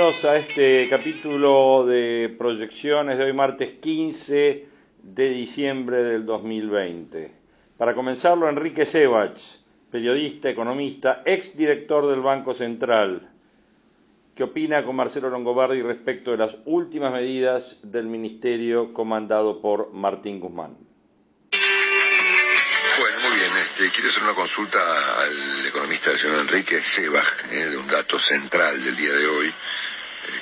[0.00, 4.66] A este capítulo de proyecciones de hoy martes 15
[5.02, 7.34] de diciembre del 2020.
[7.76, 9.38] Para comenzarlo, Enrique Sebach,
[9.90, 13.30] periodista, economista, ex director del Banco Central.
[14.34, 20.40] ¿Qué opina con Marcelo Longobardi respecto de las últimas medidas del ministerio comandado por Martín
[20.40, 20.78] Guzmán?
[23.00, 23.52] Bueno, muy bien.
[23.54, 24.78] Este, quiero hacer una consulta
[25.22, 29.54] al economista del señor Enrique Sebach, eh, de un dato central del día de hoy,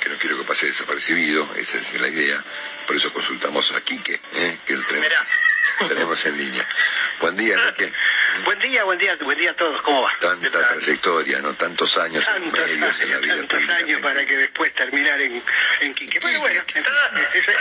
[0.00, 2.44] que no quiero que pase desapercibido, esa es la idea.
[2.86, 5.12] Por eso consultamos a Quique, eh, que el tenemos,
[5.88, 6.68] tenemos en línea.
[7.20, 7.92] Buen día, Enrique.
[8.44, 9.80] Buen día, buen día, buen día a todos.
[9.82, 10.12] ¿Cómo va?
[10.20, 11.54] Tanta trayectoria, ¿no?
[11.54, 15.20] Tantos años en Tantos medios, en la años, vida tantos años para que después terminar
[15.20, 15.42] en,
[15.80, 16.20] en Quique.
[16.20, 16.62] Pero bueno,
[17.34, 17.52] ese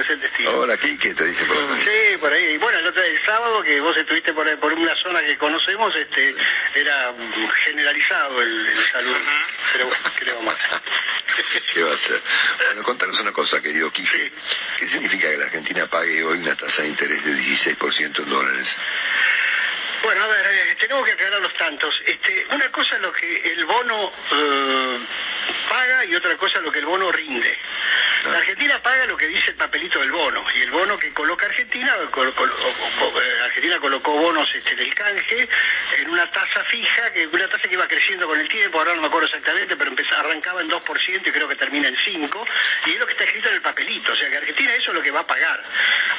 [0.00, 0.60] es el destino, es el destino.
[0.60, 1.82] Hola, Quique, te dice por ahí.
[1.84, 2.44] Sí, por ahí.
[2.54, 5.94] Y bueno, el otro el sábado que vos estuviste por, por una zona que conocemos,
[5.96, 6.34] este,
[6.74, 9.16] era mm, generalizado el, el saludo.
[9.72, 10.82] Pero bueno, ¿qué le vamos a hacer?
[11.72, 12.22] ¿Qué va a hacer?
[12.66, 14.32] Bueno, contanos una cosa, querido Quique.
[14.78, 18.68] ¿Qué significa que la Argentina pague hoy una tasa de interés de 16% en dólares?
[20.02, 22.02] Bueno, a ver, eh, tenemos que aclarar los tantos.
[22.04, 24.98] Este, una cosa es lo que el bono eh,
[25.68, 27.56] paga y otra cosa es lo que el bono rinde.
[28.24, 31.46] La Argentina paga lo que dice el papelito del bono y el bono que coloca
[31.46, 35.48] Argentina, col- eh, Argentina colocó bonos este, del canje
[35.98, 39.00] en una tasa fija, que una tasa que iba creciendo con el tiempo, ahora no
[39.02, 42.46] me acuerdo exactamente, pero empezaba, arrancaba en 2% y creo que termina en 5%,
[42.86, 44.96] y es lo que está escrito en el papelito, o sea que Argentina eso es
[44.96, 45.62] lo que va a pagar.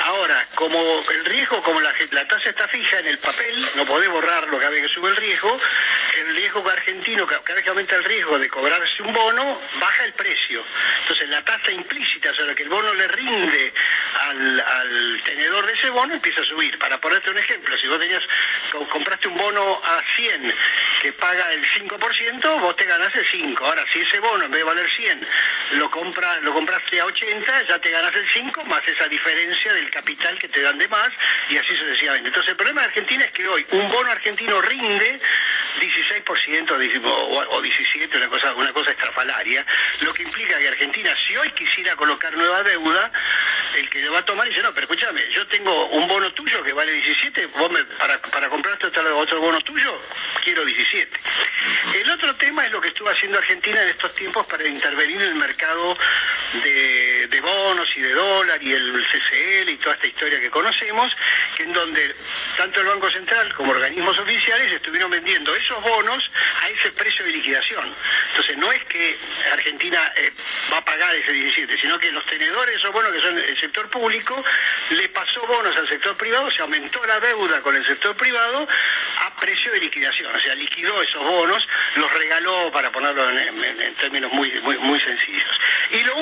[0.02, 4.10] Ahora, como el riesgo, como la, la tasa está fija en el papel, no podés
[4.10, 5.58] borrarlo cada vez que sube el riesgo,
[6.18, 10.04] el riesgo argentino, ca- cada vez que aumenta el riesgo de cobrarse un bono, baja
[10.06, 10.64] el precio.
[11.02, 13.74] Entonces la tasa implícita, o sea, que el bono le rinde
[14.22, 16.78] al, tenedor de ese bono, empieza a subir.
[16.80, 18.24] Para ponerte un ejemplo, si vos tenías,
[18.72, 20.54] co- compraste un bono a 100
[21.02, 23.66] que paga el 5%, vos te ganás el 5.
[23.66, 25.28] Ahora, si ese bono en vez de valer 100,
[25.74, 29.90] lo, compra, lo compraste a 80, ya te ganás el 5 más esa diferencia del
[29.90, 31.10] capital que te dan de más
[31.50, 32.30] y así sucesivamente.
[32.30, 35.20] Entonces el problema de Argentina es que hoy un bono argentino rinde
[35.82, 37.10] 16% dice, o,
[37.50, 39.66] o 17, una cosa, una cosa estrafalaria,
[40.02, 43.12] lo que implica que Argentina, si hoy quisiera colocar nueva deuda,
[43.76, 46.64] el que lo va a tomar dice, no, pero escúchame, yo tengo un bono tuyo
[46.64, 50.02] que vale 17, vos me, para, para comprarte otro, otro bono tuyo,
[50.44, 51.20] quiero 17.
[51.96, 55.30] El otro tema es lo que estuvo haciendo Argentina en estos tiempos para intervenir en
[55.30, 55.98] el mercado
[56.62, 61.16] de, de bonos y de dólar y el CCL y toda esta historia que conocemos,
[61.58, 62.16] en donde
[62.58, 66.32] tanto el Banco Central como organismos oficiales estuvieron vendiendo esos bonos
[66.62, 67.94] a ese precio de liquidación.
[68.30, 69.18] Entonces no es que
[69.52, 70.32] Argentina eh,
[70.72, 73.58] va a pagar ese 17, sino que los tenedores de esos bonos que son el
[73.58, 74.44] sector público
[74.92, 78.68] le pasó bonos al sector privado, se aumentó la deuda con el sector privado
[79.20, 84.32] a precio de liquidación, o sea, liquidó esos bonos, los regaló, para ponerlo en, términos
[84.34, 85.60] muy, muy, sencillos.
[85.92, 86.16] Y lo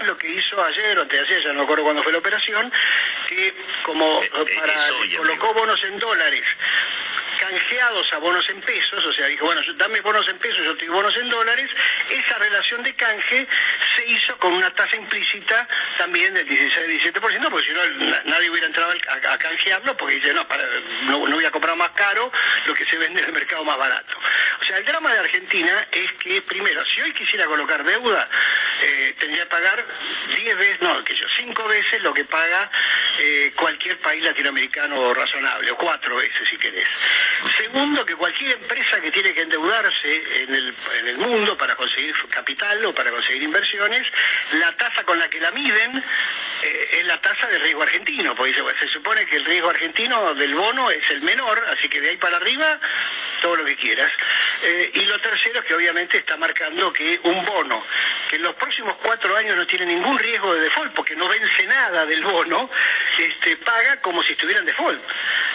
[0.00, 2.18] es lo que hizo ayer o antes de ayer, ya no acuerdo cuándo fue la
[2.18, 2.72] operación,
[3.28, 3.54] que
[3.84, 4.74] como Eh, eh, para,
[5.16, 6.44] colocó bonos en dólares
[7.36, 10.86] canjeados a bonos en pesos, o sea, dijo, bueno, dame bonos en pesos, yo te
[10.86, 11.70] doy bonos en dólares,
[12.10, 13.46] esa relación de canje
[13.94, 18.66] se hizo con una tasa implícita también del 16-17%, porque si no na- nadie hubiera
[18.66, 18.92] entrado
[19.30, 20.66] a canjearlo, porque dice, no, para-
[21.02, 22.30] no, no voy a comprar más caro
[22.66, 24.18] lo que se vende en el mercado más barato.
[24.60, 28.28] O sea, el drama de Argentina es que, primero, si hoy quisiera colocar deuda,
[28.82, 29.84] eh, tendría que pagar
[30.36, 32.70] 10 veces, no, que yo, 5 veces lo que paga
[33.18, 36.86] eh, cualquier país latinoamericano razonable, o 4 veces si querés.
[37.56, 42.94] Segundo, que cualquier empresa que tiene que endeudarse en el, mundo para conseguir capital o
[42.94, 44.06] para conseguir inversiones,
[44.52, 46.04] la tasa con la que la miden
[46.62, 50.54] eh, es la tasa de riesgo argentino, porque se supone que el riesgo argentino del
[50.54, 52.78] bono es el menor, así que de ahí para arriba
[53.40, 54.12] todo lo que quieras.
[54.62, 57.84] Eh, y lo tercero es que obviamente está marcando que un bono
[58.26, 61.66] que en los próximos cuatro años no tiene ningún riesgo de default, porque no vence
[61.66, 62.70] nada del bono,
[63.18, 65.00] este, paga como si estuviera en default.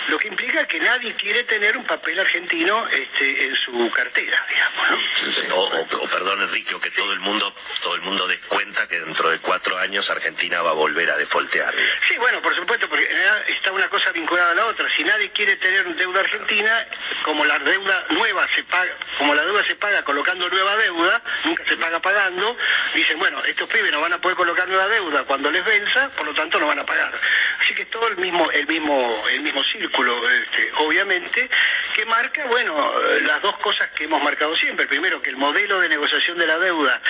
[0.10, 4.90] Lo que implica que nadie quiere tener un papel argentino este, en su cartera, digamos,
[4.90, 5.56] ¿no?
[5.56, 8.88] O, o- o, perdón Enrique, o que todo el mundo todo el mundo des cuenta
[8.88, 11.74] que dentro de cuatro años Argentina va a volver a defoltear.
[12.08, 13.08] Sí, bueno, por supuesto, porque
[13.48, 14.88] está una cosa vinculada a la otra.
[14.96, 16.88] Si nadie quiere tener deuda argentina,
[17.24, 21.64] como la deuda nueva se paga, como la deuda se paga colocando nueva deuda, nunca
[21.68, 22.56] se paga pagando,
[22.94, 26.26] dicen, bueno, estos pibes no van a poder colocar nueva deuda cuando les venza, por
[26.26, 27.14] lo tanto no van a pagar.
[27.60, 29.91] Así que es todo el mismo, el mismo, el mismo círculo,
[30.30, 31.50] este, obviamente,
[31.94, 34.88] que marca, bueno, las dos cosas que hemos marcado siempre.
[34.88, 37.02] Primero, que el modelo de negociación de la deuda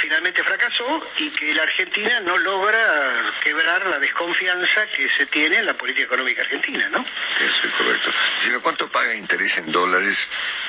[0.00, 5.66] finalmente fracasó y que la Argentina no logra quebrar la desconfianza que se tiene en
[5.66, 7.00] la política económica argentina, ¿no?
[7.00, 8.10] Eso es correcto.
[8.62, 10.16] ¿Cuánto paga interés en dólares,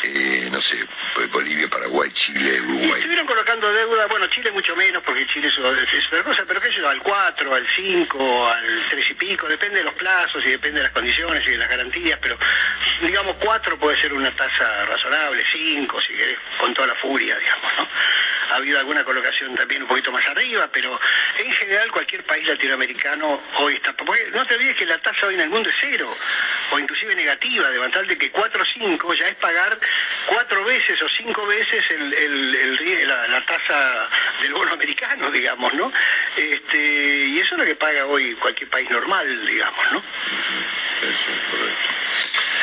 [0.04, 0.86] eh, no sé,
[1.32, 3.00] Bolivia, Paraguay, Chile, Uruguay?
[3.00, 6.90] estuvieron colocando deuda, bueno, Chile mucho menos porque Chile es, otra cosa, pero sé yo,
[6.90, 10.84] al 4, al 5, al 3 y pico, depende de los plazos y depende de
[10.84, 12.38] las condiciones y las garantías, pero
[13.02, 17.72] digamos 4 puede ser una tasa razonable, 5 si querés, con toda la furia, digamos,
[17.78, 17.88] ¿no?
[18.52, 21.00] ha habido alguna colocación también un poquito más arriba, pero
[21.38, 23.94] en general cualquier país latinoamericano hoy está...
[23.94, 26.14] Porque no te olvides que la tasa hoy en el mundo es cero,
[26.72, 29.78] o inclusive negativa, de de que 4 o 5 ya es pagar
[30.28, 31.86] cuatro veces o cinco veces
[33.08, 34.10] la, tasa
[34.42, 35.92] del bono americano, digamos, ¿no?
[36.36, 36.78] Este,
[37.28, 40.04] y eso es lo que paga hoy cualquier país normal, digamos, ¿no?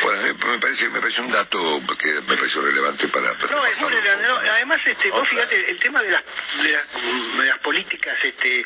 [0.01, 3.33] Bueno, me parece, me parece un dato que me parece relevante para...
[3.33, 4.49] no, es muy relevante.
[4.49, 6.23] además, este, vos fíjate, el tema de las,
[6.63, 8.65] de las, políticas, este,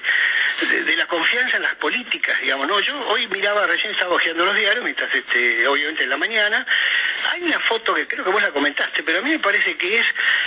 [0.61, 2.79] de, la confianza en las políticas, digamos, ¿no?
[2.81, 6.65] Yo hoy miraba, recién estaba hojeando los diarios, mientras, este, obviamente en la mañana,
[7.33, 9.99] hay una foto que creo que vos la comentaste, pero a mí me parece que
[9.99, 10.05] es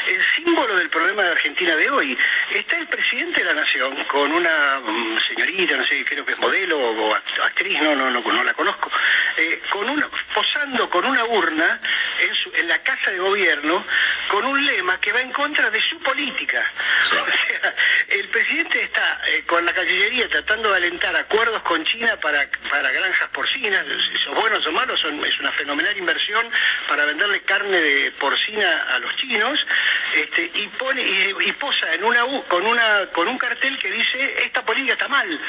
[0.09, 2.17] el símbolo del problema de Argentina de hoy.
[2.53, 6.39] Está el presidente de la Nación con una mm, señorita, no sé, creo que es
[6.39, 8.91] modelo o actriz, no, no, no, no la conozco,
[9.37, 11.81] eh, con una, posando con una urna
[12.21, 13.85] en, en la casa de gobierno
[14.29, 16.71] con un lema que va en contra de su política.
[17.17, 17.75] O sea,
[18.09, 22.91] el presidente está eh, con la Cancillería tratando de alentar acuerdos con China para, para
[22.91, 23.85] granjas porcinas,
[24.15, 26.47] esos buenos o malos, son, es una fenomenal inversión
[26.89, 29.67] para venderle carne de porcina a los chinos,
[30.15, 34.65] este, y pone y, posa en una con una con un cartel que dice esta
[34.65, 35.41] política está mal.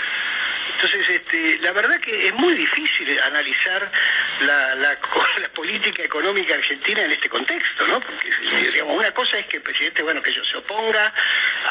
[0.78, 3.92] Entonces, este, la verdad que es muy difícil analizar
[4.42, 5.00] la, la,
[5.56, 8.00] política económica argentina en este contexto, ¿no?
[8.00, 8.30] Porque,
[8.72, 11.12] digamos, una cosa es que el presidente, bueno, que se oponga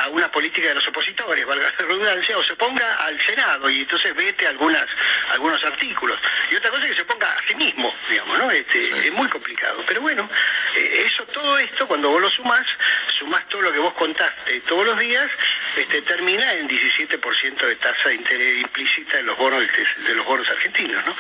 [0.02, 3.82] a una política de los opositores, valga la redundancia, o se oponga al Senado y
[3.82, 4.84] entonces vete algunas,
[5.30, 6.18] algunos artículos.
[6.50, 8.50] Y otra cosa es que se oponga a sí mismo, digamos, ¿no?
[8.50, 9.84] Este, es muy complicado.
[9.86, 10.28] Pero bueno,
[10.74, 12.66] eh, eso, todo esto, cuando vos lo sumás,
[13.10, 15.30] sumás todo lo que vos contaste todos los días,
[15.76, 20.48] este, termina en 17% de tasa de interés implícita de los bonos de, los bonos
[20.48, 21.14] argentinos, ¿no?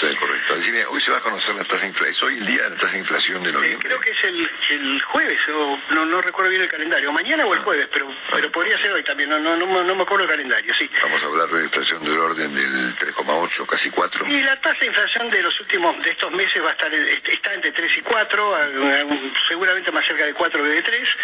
[0.00, 0.54] Sí, correcto.
[0.90, 2.76] hoy se va a conocer la tasa de inflación, ¿es hoy el día de la
[2.76, 3.88] tasa de inflación de noviembre?
[3.88, 7.46] Eh, creo que es el, el jueves, o no, no recuerdo bien el calendario, mañana
[7.46, 7.64] o el ah.
[7.64, 10.74] jueves, pero, pero podría ser hoy también, no, no, no, no me acuerdo el calendario,
[10.74, 10.90] sí.
[11.02, 14.26] Vamos a hablar de inflación del orden del 3,8, casi 4.
[14.26, 17.54] Y la tasa de inflación de los últimos, de estos meses va a estar, está
[17.54, 18.56] entre 3 y 4,
[19.48, 21.16] seguramente más cerca de 4 que de 3,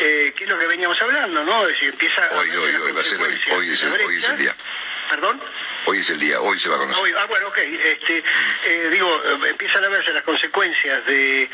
[0.00, 1.62] eh, que es lo que veníamos hablando, ¿no?
[1.66, 2.28] Es decir, empieza...
[2.32, 4.54] Hoy, hoy, hoy, va a ser hoy, hoy es hoy es el día.
[5.10, 5.40] ¿Perdón?
[5.86, 7.02] Hoy es el día, hoy se va a conocer.
[7.02, 7.58] Hoy, ah, bueno, ok.
[7.58, 8.22] Este,
[8.66, 11.48] eh, digo, empiezan a verse las consecuencias de,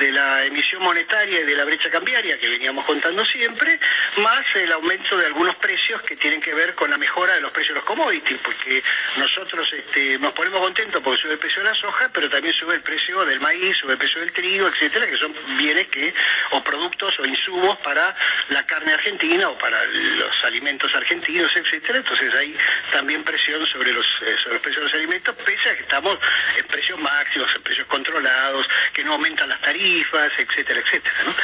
[0.00, 3.80] de, la emisión monetaria y de la brecha cambiaria que veníamos contando siempre,
[4.18, 7.50] más el aumento de algunos precios que tienen que ver con la mejora de los
[7.52, 8.82] precios de los commodities, porque
[9.16, 12.74] nosotros este, nos ponemos contentos porque sube el precio de la soja, pero también sube
[12.74, 16.12] el precio del maíz, sube el precio del trigo, etcétera, que son bienes que,
[16.50, 18.14] o productos o insumos para
[18.50, 21.98] la carne argentina o para los alimentos argentinos, etcétera.
[21.98, 22.54] Entonces hay
[22.92, 26.18] también precios sobre los, eh, precios de los alimentos, pese a que estamos
[26.56, 31.14] en precios máximos, en precios controlados, que no aumentan las tarifas, etcétera, etcétera.
[31.24, 31.34] ¿no?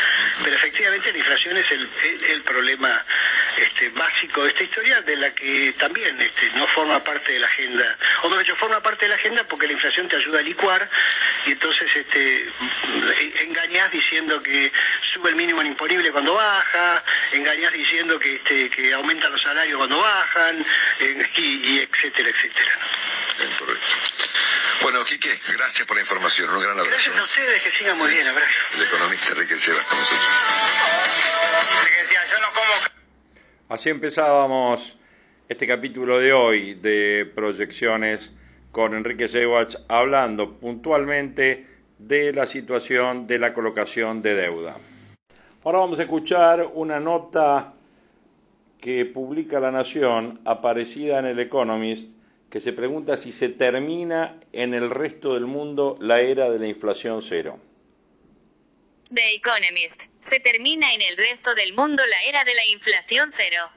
[0.43, 3.05] Pero efectivamente la inflación es el, problema
[3.57, 7.47] este, básico de esta historia, de la que también este, no forma parte de la
[7.47, 10.43] agenda, o mejor dicho, forma parte de la agenda porque la inflación te ayuda a
[10.43, 10.91] licuar
[11.47, 12.49] y entonces este,
[13.45, 19.41] engañás diciendo que sube el mínimo imponible cuando baja, engañás diciendo que, este, aumentan los
[19.41, 20.65] salarios cuando bajan,
[20.99, 22.79] eh, y, y etcétera, etcétera.
[23.59, 23.87] correcto.
[24.83, 26.51] Bueno, Quique, gracias por la información.
[26.51, 26.91] Un gran abrazo.
[26.91, 28.27] Gracias a ustedes, que sigan muy bien.
[28.27, 28.49] Abrazo.
[28.75, 30.29] El economista Enrique Sebas con nosotros.
[33.69, 34.99] Así empezábamos
[35.49, 38.33] este capítulo de hoy de proyecciones
[38.71, 41.67] con Enrique Sebach hablando puntualmente
[41.99, 44.77] de la situación de la colocación de deuda.
[45.65, 47.75] Ahora vamos a escuchar una nota
[48.83, 52.11] que publica La Nación, aparecida en el Economist,
[52.51, 56.67] que se pregunta si se termina en el resto del mundo la era de la
[56.67, 57.61] inflación cero.
[59.15, 60.03] The Economist.
[60.21, 63.71] Se termina en el resto del mundo la era de la inflación cero.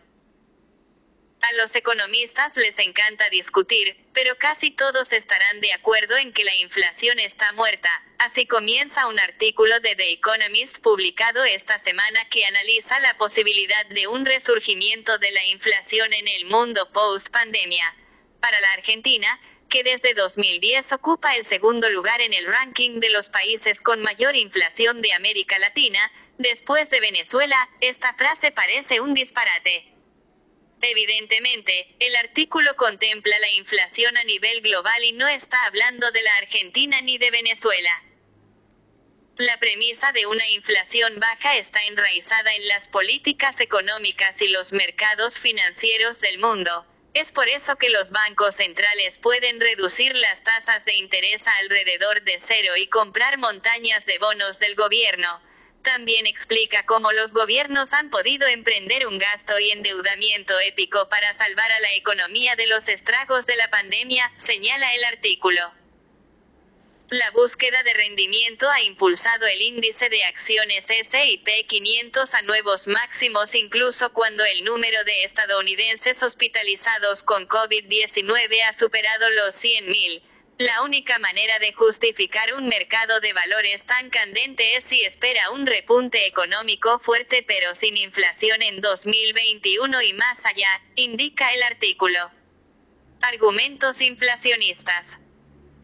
[1.42, 6.56] A los economistas les encanta discutir, pero casi todos estarán de acuerdo en que la
[6.56, 7.89] inflación está muerta.
[8.18, 14.08] Así comienza un artículo de The Economist publicado esta semana que analiza la posibilidad de
[14.08, 17.96] un resurgimiento de la inflación en el mundo post-pandemia.
[18.39, 19.39] Para la Argentina,
[19.70, 24.36] que desde 2010 ocupa el segundo lugar en el ranking de los países con mayor
[24.36, 26.00] inflación de América Latina,
[26.38, 29.94] después de Venezuela, esta frase parece un disparate.
[30.88, 36.36] Evidentemente, el artículo contempla la inflación a nivel global y no está hablando de la
[36.36, 38.04] Argentina ni de Venezuela.
[39.38, 45.39] La premisa de una inflación baja está enraizada en las políticas económicas y los mercados
[45.39, 46.86] financieros del mundo.
[47.15, 52.22] Es por eso que los bancos centrales pueden reducir las tasas de interés a alrededor
[52.22, 55.42] de cero y comprar montañas de bonos del gobierno,
[55.86, 61.72] también explica cómo los gobiernos han podido emprender un gasto y endeudamiento épico para salvar
[61.72, 65.62] a la economía de los estragos de la pandemia, señala el artículo.
[67.10, 73.54] La búsqueda de rendimiento ha impulsado el índice de acciones S&P 500 a nuevos máximos
[73.54, 80.24] incluso cuando el número de estadounidenses hospitalizados con COVID-19 ha superado los 100.000.
[80.57, 85.65] La única manera de justificar un mercado de valores tan candente es si espera un
[85.65, 92.31] repunte económico fuerte pero sin inflación en 2021 y más allá, indica el artículo.
[93.21, 95.17] Argumentos inflacionistas.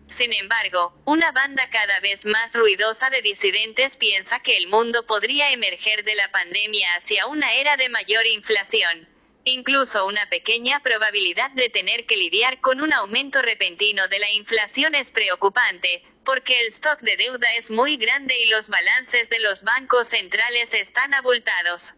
[0.07, 5.51] Sin embargo, una banda cada vez más ruidosa de disidentes piensa que el mundo podría
[5.51, 9.10] emerger de la pandemia hacia una era de mayor inflación.
[9.43, 14.93] Incluso una pequeña probabilidad de tener que lidiar con un aumento repentino de la inflación
[14.93, 19.63] es preocupante, porque el stock de deuda es muy grande y los balances de los
[19.63, 21.95] bancos centrales están abultados.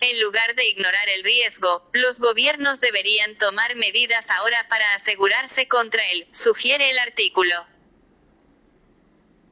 [0.00, 6.04] En lugar de ignorar el riesgo, los gobiernos deberían tomar medidas ahora para asegurarse contra
[6.10, 7.66] él, sugiere el artículo.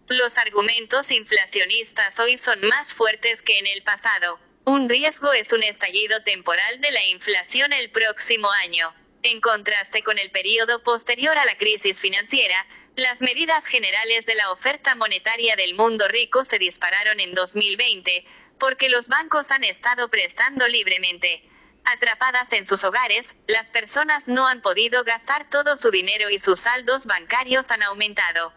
[0.09, 5.62] Los argumentos inflacionistas hoy son más fuertes que en el pasado, un riesgo es un
[5.62, 8.93] estallido temporal de la inflación el próximo año.
[9.23, 14.50] En contraste con el periodo posterior a la crisis financiera, las medidas generales de la
[14.50, 18.25] oferta monetaria del mundo rico se dispararon en 2020,
[18.59, 21.43] porque los bancos han estado prestando libremente.
[21.85, 26.61] Atrapadas en sus hogares, las personas no han podido gastar todo su dinero y sus
[26.61, 28.52] saldos bancarios han aumentado.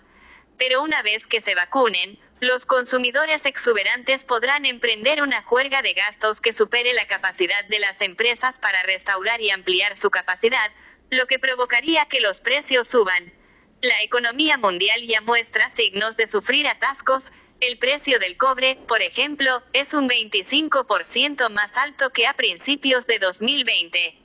[0.58, 6.42] Pero una vez que se vacunen, los consumidores exuberantes podrán emprender una juerga de gastos
[6.42, 10.72] que supere la capacidad de las empresas para restaurar y ampliar su capacidad,
[11.10, 13.34] lo que provocaría que los precios suban.
[13.82, 17.32] La economía mundial ya muestra signos de sufrir atascos,
[17.62, 23.20] el precio del cobre, por ejemplo, es un 25% más alto que a principios de
[23.20, 24.18] 2020.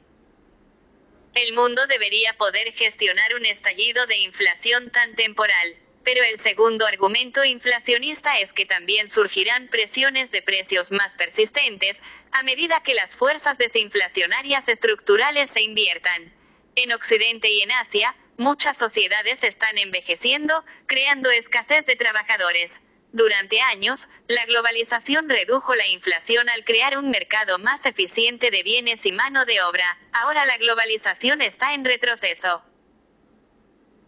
[1.35, 5.77] El mundo debería poder gestionar un estallido de inflación tan temporal.
[6.05, 12.00] Pero el segundo argumento inflacionista es que también surgirán presiones de precios más persistentes,
[12.33, 16.33] a medida que las fuerzas desinflacionarias estructurales se inviertan.
[16.76, 22.81] En Occidente y en Asia, muchas sociedades están envejeciendo, creando escasez de trabajadores.
[23.12, 29.07] Durante años, la globalización redujo la inflación al crear un mercado más eficiente de bienes
[29.07, 29.99] y mano de obra.
[30.12, 32.62] Ahora la globalización está en retroceso.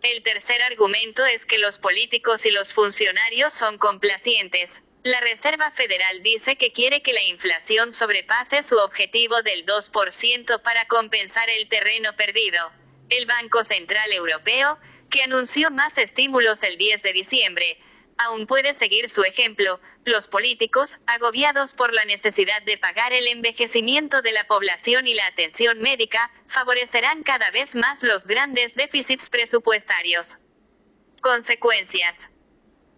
[0.03, 4.81] El tercer argumento es que los políticos y los funcionarios son complacientes.
[5.03, 10.87] La Reserva Federal dice que quiere que la inflación sobrepase su objetivo del 2% para
[10.89, 12.71] compensar el terreno perdido.
[13.11, 14.79] El Banco Central Europeo,
[15.11, 17.79] que anunció más estímulos el 10 de diciembre,
[18.21, 24.21] aún puede seguir su ejemplo, los políticos, agobiados por la necesidad de pagar el envejecimiento
[24.21, 30.39] de la población y la atención médica, favorecerán cada vez más los grandes déficits presupuestarios.
[31.23, 32.29] Consecuencias.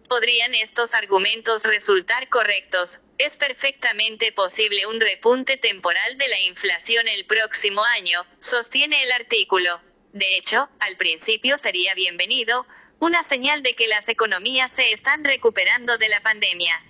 [0.09, 2.99] ¿Podrían estos argumentos resultar correctos?
[3.17, 9.81] Es perfectamente posible un repunte temporal de la inflación el próximo año, sostiene el artículo.
[10.11, 12.67] De hecho, al principio sería bienvenido,
[13.03, 16.81] una señal de que las economías se están recuperando de la pandemia.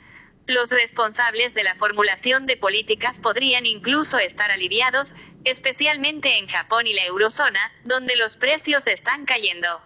[0.46, 6.94] Los responsables de la formulación de políticas podrían incluso estar aliviados, especialmente en Japón y
[6.94, 9.82] la eurozona, donde los precios están cayendo.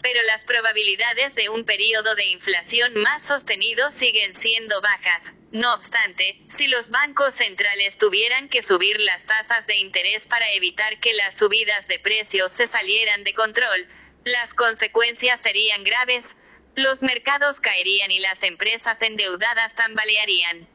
[0.00, 5.32] Pero las probabilidades de un periodo de inflación más sostenido siguen siendo bajas.
[5.50, 11.00] No obstante, si los bancos centrales tuvieran que subir las tasas de interés para evitar
[11.00, 13.88] que las subidas de precios se salieran de control,
[14.28, 16.36] las consecuencias serían graves,
[16.74, 20.68] los mercados caerían y las empresas endeudadas tambalearían.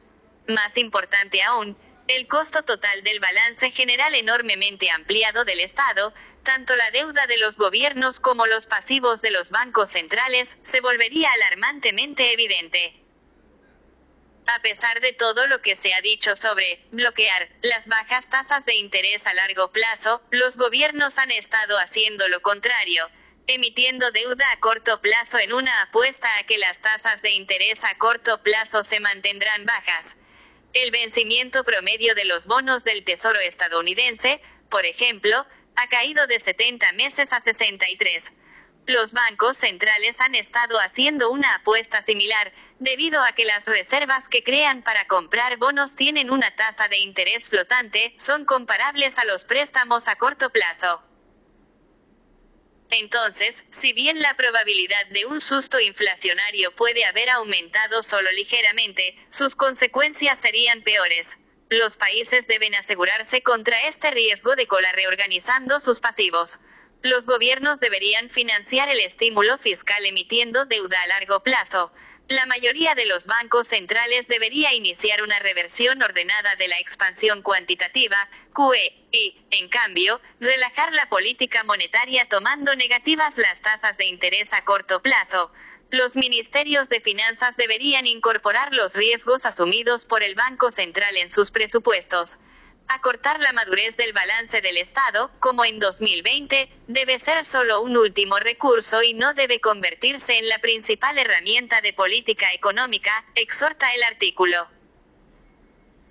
[0.46, 6.90] Más importante aún, el costo total del balance general enormemente ampliado del Estado, tanto la
[6.90, 13.00] deuda de los gobiernos como los pasivos de los bancos centrales, se volvería alarmantemente evidente.
[14.46, 18.74] A pesar de todo lo que se ha dicho sobre bloquear las bajas tasas de
[18.74, 23.08] interés a largo plazo, los gobiernos han estado haciendo lo contrario,
[23.46, 27.96] emitiendo deuda a corto plazo en una apuesta a que las tasas de interés a
[27.98, 30.16] corto plazo se mantendrán bajas.
[30.72, 35.46] El vencimiento promedio de los bonos del Tesoro estadounidense, por ejemplo,
[35.76, 38.32] ha caído de 70 meses a 63.
[38.86, 44.42] Los bancos centrales han estado haciendo una apuesta similar, debido a que las reservas que
[44.42, 50.08] crean para comprar bonos tienen una tasa de interés flotante, son comparables a los préstamos
[50.08, 51.02] a corto plazo.
[52.96, 59.56] Entonces, si bien la probabilidad de un susto inflacionario puede haber aumentado solo ligeramente, sus
[59.56, 61.36] consecuencias serían peores.
[61.70, 66.60] Los países deben asegurarse contra este riesgo de cola reorganizando sus pasivos.
[67.02, 71.92] Los gobiernos deberían financiar el estímulo fiscal emitiendo deuda a largo plazo.
[72.28, 78.16] La mayoría de los bancos centrales debería iniciar una reversión ordenada de la expansión cuantitativa,
[78.54, 84.64] QE, y, en cambio, relajar la política monetaria tomando negativas las tasas de interés a
[84.64, 85.52] corto plazo.
[85.90, 91.50] Los ministerios de finanzas deberían incorporar los riesgos asumidos por el Banco Central en sus
[91.50, 92.38] presupuestos.
[92.88, 98.38] Acortar la madurez del balance del Estado, como en 2020, debe ser solo un último
[98.38, 104.68] recurso y no debe convertirse en la principal herramienta de política económica, exhorta el artículo.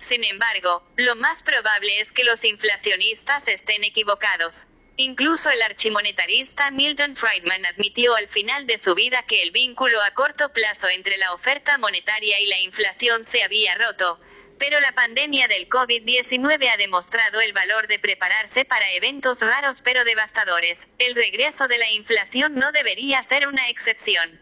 [0.00, 4.66] Sin embargo, lo más probable es que los inflacionistas estén equivocados.
[4.96, 10.10] Incluso el archimonetarista Milton Friedman admitió al final de su vida que el vínculo a
[10.12, 14.20] corto plazo entre la oferta monetaria y la inflación se había roto,
[14.58, 20.04] pero la pandemia del COVID-19 ha demostrado el valor de prepararse para eventos raros pero
[20.04, 20.86] devastadores.
[20.98, 24.40] El regreso de la inflación no debería ser una excepción.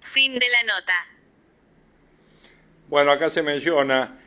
[0.00, 1.06] Fin de la nota.
[2.88, 4.20] Bueno, acá se menciona,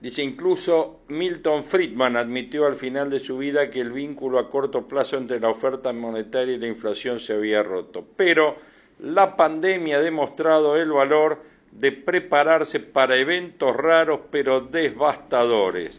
[0.00, 4.86] dice incluso Milton Friedman admitió al final de su vida que el vínculo a corto
[4.86, 8.06] plazo entre la oferta monetaria y la inflación se había roto.
[8.16, 8.58] Pero
[9.00, 15.98] la pandemia ha demostrado el valor de prepararse para eventos raros pero devastadores.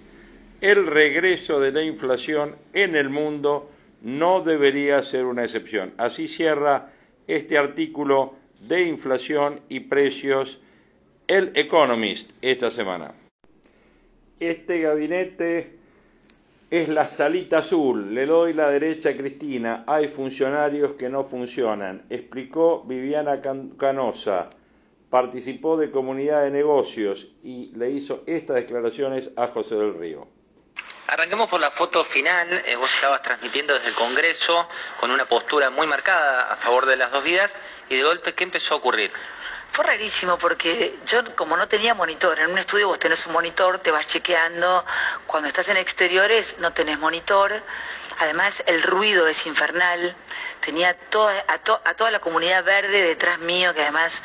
[0.62, 3.70] El regreso de la inflación en el mundo
[4.02, 5.94] no debería ser una excepción.
[5.98, 6.92] Así cierra
[7.28, 10.62] este artículo de inflación y precios
[11.28, 13.14] el Economist esta semana.
[14.40, 15.74] Este gabinete
[16.70, 18.14] es la salita azul.
[18.14, 19.84] Le doy la derecha a Cristina.
[19.88, 22.04] Hay funcionarios que no funcionan.
[22.10, 23.42] Explicó Viviana
[23.78, 24.50] Canosa
[25.14, 30.28] participó de comunidad de negocios y le hizo estas declaraciones a José del Río.
[31.06, 32.52] Arranquemos por la foto final.
[32.66, 34.68] Eh, vos estabas transmitiendo desde el Congreso
[35.00, 37.54] con una postura muy marcada a favor de las dos vidas
[37.90, 39.12] y de golpe, ¿qué empezó a ocurrir?
[39.72, 43.78] Fue rarísimo porque yo como no tenía monitor, en un estudio vos tenés un monitor,
[43.78, 44.84] te vas chequeando,
[45.28, 47.62] cuando estás en exteriores no tenés monitor,
[48.18, 50.16] además el ruido es infernal,
[50.66, 54.24] tenía toda, a, a toda la comunidad verde detrás mío que además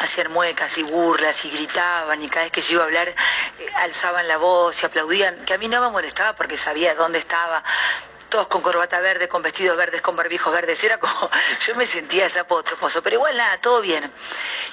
[0.00, 3.14] hacían muecas y burlas y gritaban y cada vez que yo iba a hablar eh,
[3.76, 7.62] alzaban la voz y aplaudían, que a mí no me molestaba porque sabía dónde estaba,
[8.32, 11.30] todos con corbata verde, con vestidos verdes, con barbijos verdes, era como,
[11.66, 14.10] yo me sentía ese apóstrofoso, pero igual nada, todo bien.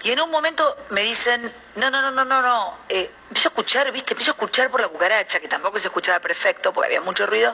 [0.04, 3.52] Y en un momento me dicen, no, no, no, no, no, no, eh, empiezo a
[3.52, 7.02] escuchar, viste, empiezo a escuchar por la cucaracha, que tampoco se escuchaba perfecto porque había
[7.02, 7.54] mucho ruido,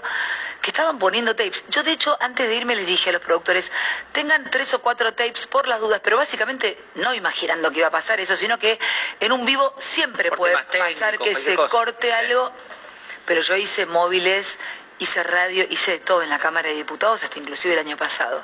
[0.62, 1.66] que estaban poniendo tapes.
[1.70, 3.72] Yo de hecho, antes de irme les dije a los productores,
[4.12, 7.92] tengan tres o cuatro tapes por las dudas, pero básicamente no imaginando que iba a
[7.92, 8.78] pasar eso, sino que
[9.20, 12.52] en un vivo siempre puede pasar que se corte algo.
[13.26, 14.60] Pero yo hice móviles
[15.00, 18.44] hice radio, hice de todo en la Cámara de Diputados, hasta inclusive el año pasado.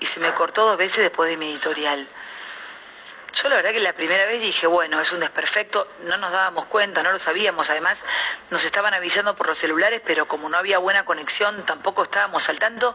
[0.00, 2.08] Y se me cortó dos veces después de mi editorial.
[3.34, 6.66] Yo la verdad que la primera vez dije, bueno, es un desperfecto, no nos dábamos
[6.66, 8.02] cuenta, no lo sabíamos, además
[8.50, 12.58] nos estaban avisando por los celulares, pero como no había buena conexión, tampoco estábamos al
[12.58, 12.94] tanto.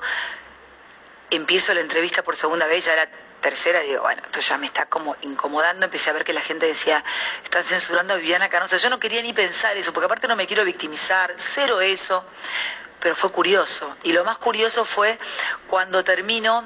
[1.32, 3.10] Empiezo la entrevista por segunda vez, ya la
[3.42, 6.68] tercera, digo, bueno, esto ya me está como incomodando, empecé a ver que la gente
[6.68, 7.04] decía,
[7.44, 10.46] están censurando a Viviana Canosa, yo no quería ni pensar eso, porque aparte no me
[10.46, 12.24] quiero victimizar, cero eso
[13.00, 13.96] pero fue curioso.
[14.04, 15.18] Y lo más curioso fue
[15.68, 16.66] cuando termino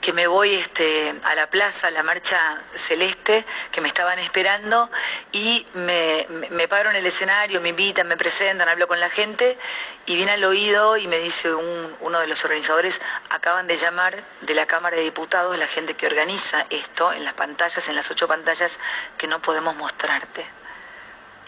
[0.00, 4.88] que me voy este, a la plaza, a la marcha celeste, que me estaban esperando,
[5.32, 9.58] y me, me, paro en el escenario, me invitan, me presentan, hablo con la gente,
[10.04, 14.22] y viene al oído y me dice un, uno de los organizadores, acaban de llamar
[14.42, 18.08] de la Cámara de Diputados, la gente que organiza esto, en las pantallas, en las
[18.10, 18.78] ocho pantallas,
[19.18, 20.46] que no podemos mostrarte.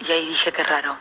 [0.01, 0.99] Y ahí dije, qué raro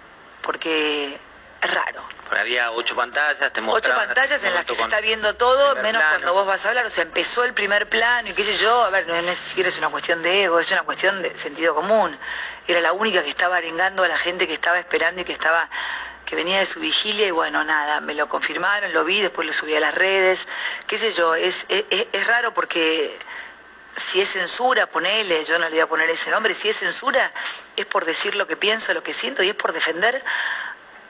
[0.47, 1.19] porque
[1.61, 2.03] raro.
[2.29, 6.01] Pero había ocho pantallas, te Ocho pantallas en las que se está viendo todo, menos
[6.01, 6.09] plano.
[6.09, 6.85] cuando vos vas a hablar.
[6.85, 8.83] O sea, empezó el primer plano y qué sé yo.
[8.83, 11.73] A ver, no, es siquiera es una cuestión de ego, es una cuestión de sentido
[11.73, 12.17] común.
[12.67, 15.69] Era la única que estaba arengando a la gente que estaba esperando y que estaba
[16.25, 19.53] que venía de su vigilia y bueno, nada, me lo confirmaron, lo vi, después lo
[19.53, 20.45] subí a las redes,
[20.85, 23.17] qué sé yo, es, es- es raro porque
[23.95, 27.31] si es censura, ponele, yo no le voy a poner ese nombre, si es censura
[27.77, 30.21] es por decir lo que pienso, lo que siento y es por defender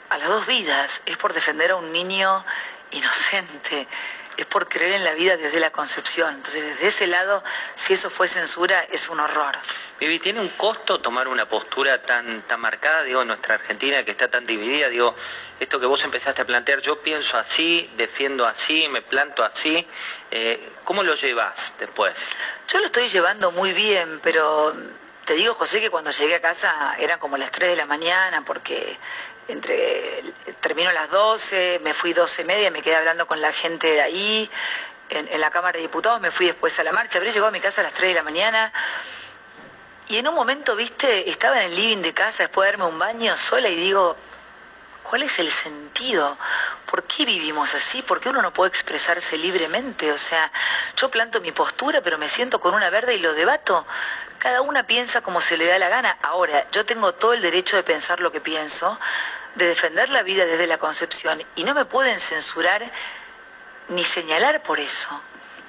[0.09, 2.45] a las dos vidas, es por defender a un niño
[2.91, 3.87] inocente,
[4.37, 6.35] es por creer en la vida desde la concepción.
[6.35, 7.43] Entonces, desde ese lado,
[7.75, 9.57] si eso fue censura, es un horror.
[9.99, 14.11] Vivi, ¿tiene un costo tomar una postura tan, tan marcada, digo, en nuestra Argentina que
[14.11, 14.89] está tan dividida?
[14.89, 15.15] Digo,
[15.59, 19.85] esto que vos empezaste a plantear, yo pienso así, defiendo así, me planto así,
[20.29, 22.13] eh, ¿cómo lo llevas después?
[22.67, 24.71] Yo lo estoy llevando muy bien, pero
[25.25, 28.43] te digo, José, que cuando llegué a casa eran como las 3 de la mañana,
[28.45, 28.97] porque
[29.47, 30.23] entre
[30.61, 33.87] termino a las 12, me fui 12 y media, me quedé hablando con la gente
[33.87, 34.49] de ahí,
[35.09, 37.59] en, la Cámara de Diputados, me fui después a la marcha, pero llegó a mi
[37.59, 38.73] casa a las 3 de la mañana.
[40.09, 42.99] Y en un momento, viste, estaba en el living de casa después de darme un
[42.99, 44.17] baño sola y digo,
[45.09, 46.37] ¿Cuál es el sentido?
[46.85, 48.01] ¿Por qué vivimos así?
[48.01, 50.11] ¿Por qué uno no puede expresarse libremente?
[50.11, 50.51] O sea,
[50.97, 53.87] yo planto mi postura, pero me siento con una verde y lo debato.
[54.47, 56.17] Cada una piensa como se le da la gana.
[56.21, 58.97] Ahora, yo tengo todo el derecho de pensar lo que pienso,
[59.55, 62.89] de defender la vida desde la concepción, y no me pueden censurar
[63.89, 65.09] ni señalar por eso.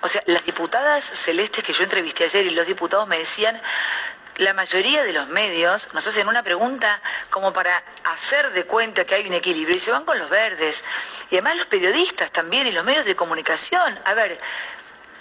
[0.01, 3.61] O sea, las diputadas celestes que yo entrevisté ayer y los diputados me decían,
[4.37, 9.17] la mayoría de los medios nos hacen una pregunta como para hacer de cuenta que
[9.17, 10.85] hay un equilibrio y se van con los verdes.
[11.31, 13.99] Y además los periodistas también y los medios de comunicación.
[14.05, 14.39] A ver,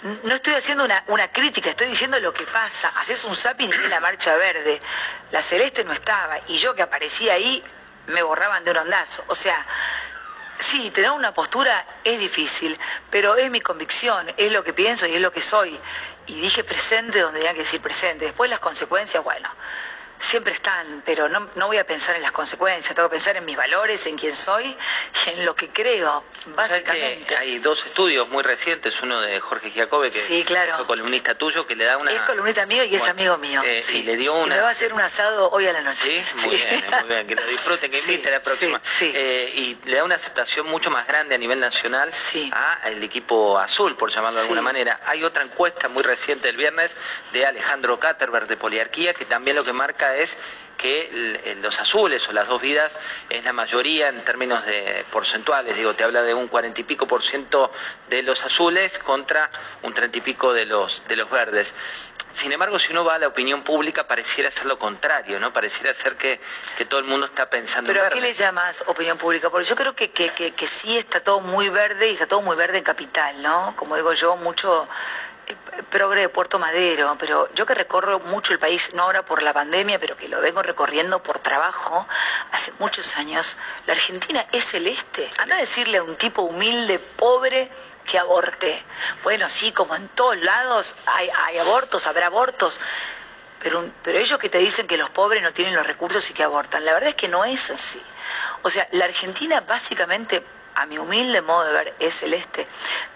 [0.02, 2.92] no estoy haciendo una, crítica, estoy diciendo lo que pasa.
[2.96, 4.80] Haces un zapping y la marcha verde.
[5.30, 7.62] La celeste no estaba y yo que aparecía ahí
[8.06, 9.24] me borraban de un ondazo.
[9.26, 9.66] O sea,
[10.60, 12.76] Sí, tener una postura es difícil,
[13.10, 15.78] pero es mi convicción, es lo que pienso y es lo que soy.
[16.26, 18.24] Y dije presente donde tenía que decir presente.
[18.24, 19.48] Después las consecuencias, bueno,
[20.20, 23.44] siempre están, pero no, no voy a pensar en las consecuencias, tengo que pensar en
[23.44, 24.76] mis valores, en quién soy
[25.26, 27.24] y en lo que creo, ¿Sabes básicamente.
[27.26, 30.76] que hay dos estudios muy recientes, uno de Jorge Giacobbe, que Sí, claro.
[30.76, 32.10] fue columnista tuyo, que le da una...
[32.10, 33.62] Es columnista mío y es Bueno, amigo mío.
[33.64, 33.98] eh, sí.
[33.98, 34.54] Y le dio Y una...
[34.56, 36.24] me va a hacer un asado hoy a la noche.
[36.36, 38.80] Sí, muy bien, muy bien, que lo disfruten, que invite a la próxima.
[38.82, 39.12] sí, sí.
[39.14, 42.50] Eh, y le da una aceptación mucho más grande a nivel nacional Sí.
[42.52, 45.00] a el equipo azul, por llamarlo de alguna manera.
[45.06, 46.94] Hay otra encuesta muy reciente el viernes
[47.32, 50.36] de Alejandro Caterberg de Poliarquía, que también lo que marca es
[50.76, 52.96] que los azules o las dos vidas
[53.28, 57.08] es la mayoría en términos de porcentuales, digo, te habla de un cuarenta y pico
[57.08, 57.72] por ciento
[58.08, 59.50] de los azules contra
[59.82, 61.74] un treinta y pico de los, de los verdes.
[62.34, 65.52] Sin embargo, si uno va a la opinión pública, pareciera ser lo contrario, ¿no?
[65.52, 66.38] Pareciera ser que,
[66.76, 68.28] que todo el mundo está pensando Pero en ¿a qué verde.
[68.28, 69.50] le llamas opinión pública?
[69.50, 72.42] Porque yo creo que, que, que, que sí está todo muy verde y está todo
[72.42, 73.74] muy verde en capital, ¿no?
[73.74, 74.88] Como digo yo, mucho
[75.90, 79.52] progre de Puerto Madero, pero yo que recorro mucho el país, no ahora por la
[79.52, 82.06] pandemia, pero que lo vengo recorriendo por trabajo
[82.52, 83.56] hace muchos años,
[83.86, 85.30] la Argentina es celeste.
[85.38, 87.70] Anda a decirle a un tipo humilde, pobre,
[88.08, 88.82] que aborte.
[89.22, 92.80] Bueno, sí, como en todos lados hay, hay abortos, habrá abortos,
[93.60, 96.42] pero, pero ellos que te dicen que los pobres no tienen los recursos y que
[96.42, 98.02] abortan, la verdad es que no es así.
[98.62, 100.42] O sea, la Argentina básicamente,
[100.78, 102.64] a mi humilde modo de ver, es celeste.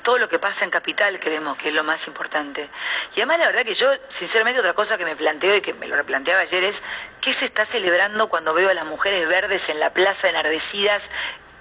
[0.02, 2.68] Todo lo que pasa en Capital creemos que es lo más importante.
[3.14, 5.86] Y además la verdad que yo, sinceramente, otra cosa que me planteo y que me
[5.86, 6.82] lo replanteaba ayer es,
[7.20, 11.08] ¿qué se está celebrando cuando veo a las mujeres verdes en la plaza enardecidas,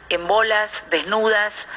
[0.09, 1.67] en bolas, desnudas?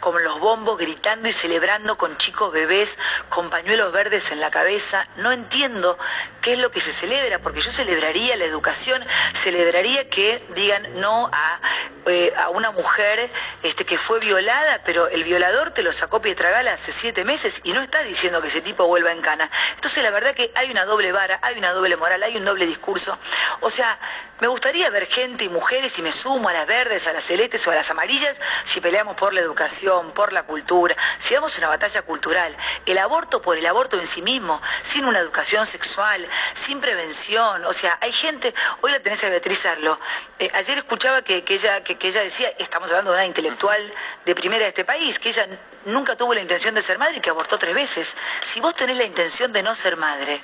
[0.00, 5.06] Con los bombos gritando y celebrando con chicos bebés con pañuelos verdes en la cabeza.
[5.16, 5.98] No entiendo
[6.40, 11.30] qué es lo que se celebra, porque yo celebraría la educación, celebraría que digan no
[11.32, 11.60] a,
[12.06, 13.30] eh, a una mujer
[13.62, 17.72] este, que fue violada, pero el violador te lo sacó Pietragala hace siete meses y
[17.72, 19.50] no está diciendo que ese tipo vuelva en cana.
[19.74, 22.66] Entonces la verdad que hay una doble vara, hay una doble moral, hay un doble
[22.66, 23.18] discurso.
[23.60, 23.98] O sea,
[24.40, 27.66] me gustaría ver gente y mujeres y me sumo a las verdes, a las celestes
[27.66, 31.68] o a las amarillas si peleamos por la educación, por la cultura, si damos una
[31.68, 32.56] batalla cultural.
[32.86, 37.64] El aborto por el aborto en sí mismo, sin una educación sexual, sin prevención.
[37.64, 39.98] O sea, hay gente, hoy la tenés a Beatriz Arlo.
[40.38, 43.80] Eh, ayer escuchaba que, que ella, que, que ella decía, estamos hablando de una intelectual
[44.24, 45.46] de primera de este país, que ella
[45.86, 48.16] nunca tuvo la intención de ser madre y que abortó tres veces.
[48.42, 50.40] Si vos tenés la intención de no ser madre,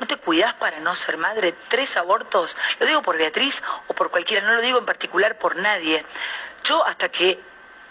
[0.00, 1.52] ¿No te cuidás para no ser madre?
[1.68, 2.56] Tres abortos.
[2.78, 6.04] Lo digo por Beatriz o por cualquiera, no lo digo en particular por nadie.
[6.62, 7.40] Yo hasta que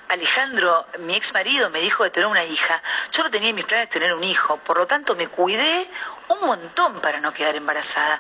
[0.09, 3.65] Alejandro, mi ex marido, me dijo de tener una hija, yo no tenía en mis
[3.65, 4.57] planes tener un hijo.
[4.57, 5.89] Por lo tanto, me cuidé
[6.29, 8.19] un montón para no quedar embarazada.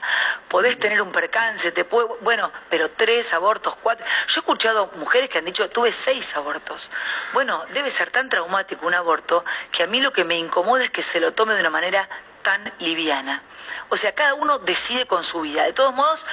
[0.49, 4.05] Podés tener un percance, te puede, bueno, pero tres abortos, cuatro.
[4.27, 6.89] Yo he escuchado mujeres que han dicho, tuve seis abortos.
[7.33, 10.91] Bueno, debe ser tan traumático un aborto que a mí lo que me incomoda es
[10.91, 12.09] que se lo tome de una manera
[12.43, 13.41] tan liviana.
[13.89, 15.63] O sea, cada uno decide con su vida.
[15.63, 16.25] De todos modos,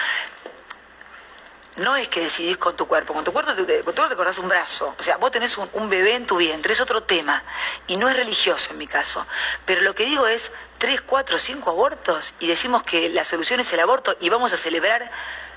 [1.77, 4.95] no es que decidís con tu cuerpo, con tu cuerpo te, con te un brazo,
[4.99, 7.43] o sea, vos tenés un, bebé en tu vientre, es otro tema,
[7.87, 9.27] y no es religioso en mi caso,
[9.67, 13.73] pero lo que digo es tres, cuatro, cinco abortos y decimos que la solución es
[13.73, 15.11] el aborto y vamos a celebrar,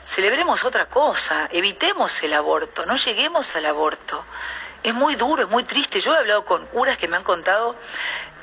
[0.05, 4.23] celebremos otra cosa, evitemos el aborto, no lleguemos al aborto.
[4.83, 5.99] Es muy duro, es muy triste.
[5.99, 7.75] Yo he hablado con curas que me han contado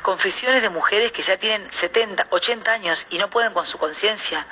[0.05, 4.47] confesiones de mujeres que ya tienen 70, 80 años y no pueden con su conciencia.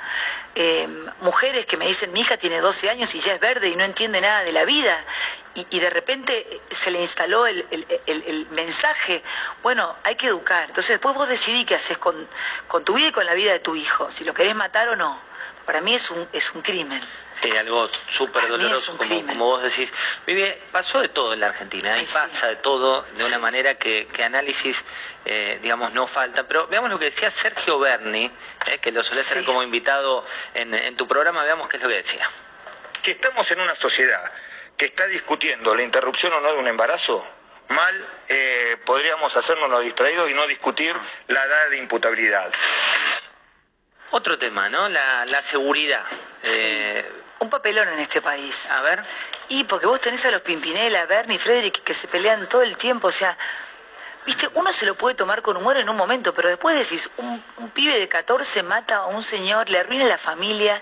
[0.55, 0.87] Eh,
[1.21, 3.83] mujeres que me dicen, mi hija tiene 12 años y ya es verde y no
[3.83, 5.05] entiende nada de la vida.
[5.53, 9.21] Y, de repente se le instaló el, mensaje,
[9.61, 10.69] bueno, hay que educar.
[10.69, 12.27] Entonces después vos decidís qué haces con,
[12.67, 14.95] con tu vida y con la vida de tu hijo, si lo querés matar o
[14.95, 15.21] no.
[15.67, 17.01] Para mí es un, es un crimen.
[17.43, 19.91] Sí, algo súper doloroso, como, como, vos decís.
[20.25, 24.07] Vive, pasó de todo en la Argentina, y pasa de todo de una manera que,
[24.23, 24.81] análisis,
[25.25, 26.47] eh, digamos, no falta.
[26.47, 28.31] Pero veamos lo que decía Sergio Berni,
[28.67, 31.95] eh, que lo solés tener como invitado en, tu programa, veamos qué es lo que
[31.95, 32.25] decía.
[33.01, 34.31] Que estamos en una sociedad
[34.77, 37.27] que está discutiendo la interrupción o no de un embarazo,
[37.67, 40.95] mal eh, podríamos hacernos los distraídos y no discutir
[41.27, 42.53] la edad de imputabilidad.
[44.11, 44.87] Otro tema, ¿no?
[44.87, 46.05] La, seguridad
[47.43, 48.69] un papelón en este país.
[48.69, 49.03] A ver.
[49.49, 53.09] Y porque vos tenés a los Pimpinela, Bernie, Frederick, que se pelean todo el tiempo,
[53.09, 53.37] o sea,
[54.25, 57.43] viste, uno se lo puede tomar con humor en un momento, pero después decís, un,
[57.57, 60.81] un pibe de 14 mata a un señor, le arruina la familia,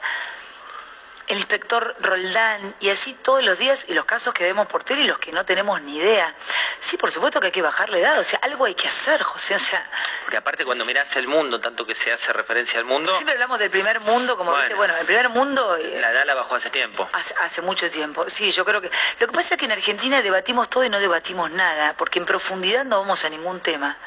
[1.32, 5.04] el inspector Roldán, y así todos los días, y los casos que vemos por tele
[5.04, 6.36] y los que no tenemos ni idea.
[6.80, 9.56] Sí, por supuesto que hay que bajarle edad, o sea, algo hay que hacer, José,
[9.56, 9.90] o sea...
[10.24, 13.14] Porque aparte cuando mirás el mundo, tanto que se hace referencia al mundo...
[13.14, 15.78] Siempre hablamos del primer mundo, como bueno, viste, bueno, el primer mundo...
[15.78, 17.08] Eh, la edad la bajó hace tiempo.
[17.14, 18.92] Hace, hace mucho tiempo, sí, yo creo que...
[19.20, 22.26] Lo que pasa es que en Argentina debatimos todo y no debatimos nada, porque en
[22.26, 23.98] profundidad no vamos a ningún tema,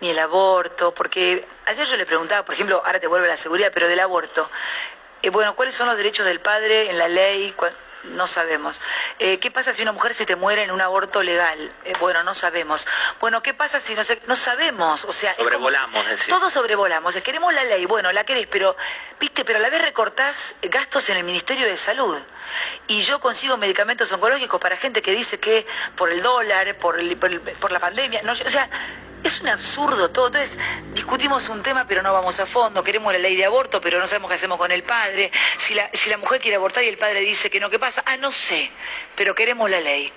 [0.00, 3.70] ni el aborto, porque ayer yo le preguntaba, por ejemplo, ahora te vuelve la seguridad,
[3.72, 4.50] pero del aborto,
[5.24, 7.54] eh, bueno, ¿cuáles son los derechos del padre en la ley?
[8.10, 8.78] No sabemos.
[9.18, 11.72] Eh, ¿Qué pasa si una mujer se te muere en un aborto legal?
[11.86, 12.86] Eh, bueno, no sabemos.
[13.20, 15.06] Bueno, ¿qué pasa si no se, no sabemos?
[15.06, 16.28] O sea, sobrevolamos, decir.
[16.28, 17.14] Todos sobrevolamos.
[17.22, 18.76] Queremos la ley, bueno, la querés, pero
[19.18, 22.20] viste, pero a la vez recortás gastos en el Ministerio de Salud.
[22.86, 27.72] Y yo consigo medicamentos oncológicos para gente que dice que por el dólar, por, por,
[27.72, 28.68] la pandemia, no, o sea,
[29.24, 30.26] es un absurdo todo.
[30.26, 30.58] Entonces,
[30.92, 32.84] discutimos un tema, pero no vamos a fondo.
[32.84, 35.32] Queremos la ley de aborto, pero no sabemos qué hacemos con el padre.
[35.58, 38.02] Si la, si la mujer quiere abortar y el padre dice que no, ¿qué pasa?
[38.06, 38.70] Ah, no sé,
[39.16, 40.12] pero queremos la ley.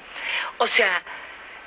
[0.58, 1.04] O sea,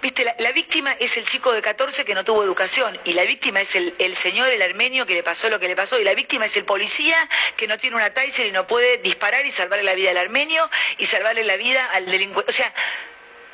[0.02, 3.60] Viste, la, víctima es el chico de 14 que no tuvo educación y la víctima
[3.60, 6.14] es el, el, señor, el armenio que le pasó lo que le pasó y la
[6.14, 7.16] víctima es el policía
[7.54, 10.70] que no tiene una Tyser y no puede disparar y salvarle la vida al armenio
[10.96, 12.48] y salvarle la vida al delincuente.
[12.48, 12.72] O sea,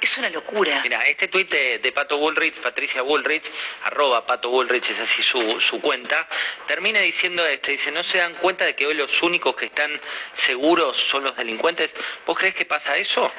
[0.07, 0.81] es una locura.
[0.85, 3.51] Mira, este tuit de, Pato Bullrich, Patricia Bullrich,
[3.85, 6.29] arroba Pato Bullrich, es así su, su cuenta,
[6.69, 10.01] termina diciendo este, dice, no se dan cuenta de que hoy los únicos que están
[10.35, 11.93] seguros son los delincuentes.
[12.25, 13.31] ¿Vos crees que pasa eso?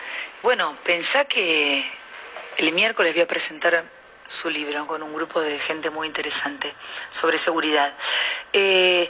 [0.44, 1.90] Bueno, pensá que
[2.58, 3.90] el miércoles voy a presentar
[4.28, 6.74] su libro con un grupo de gente muy interesante
[7.10, 7.96] sobre seguridad.
[8.52, 9.10] Eh,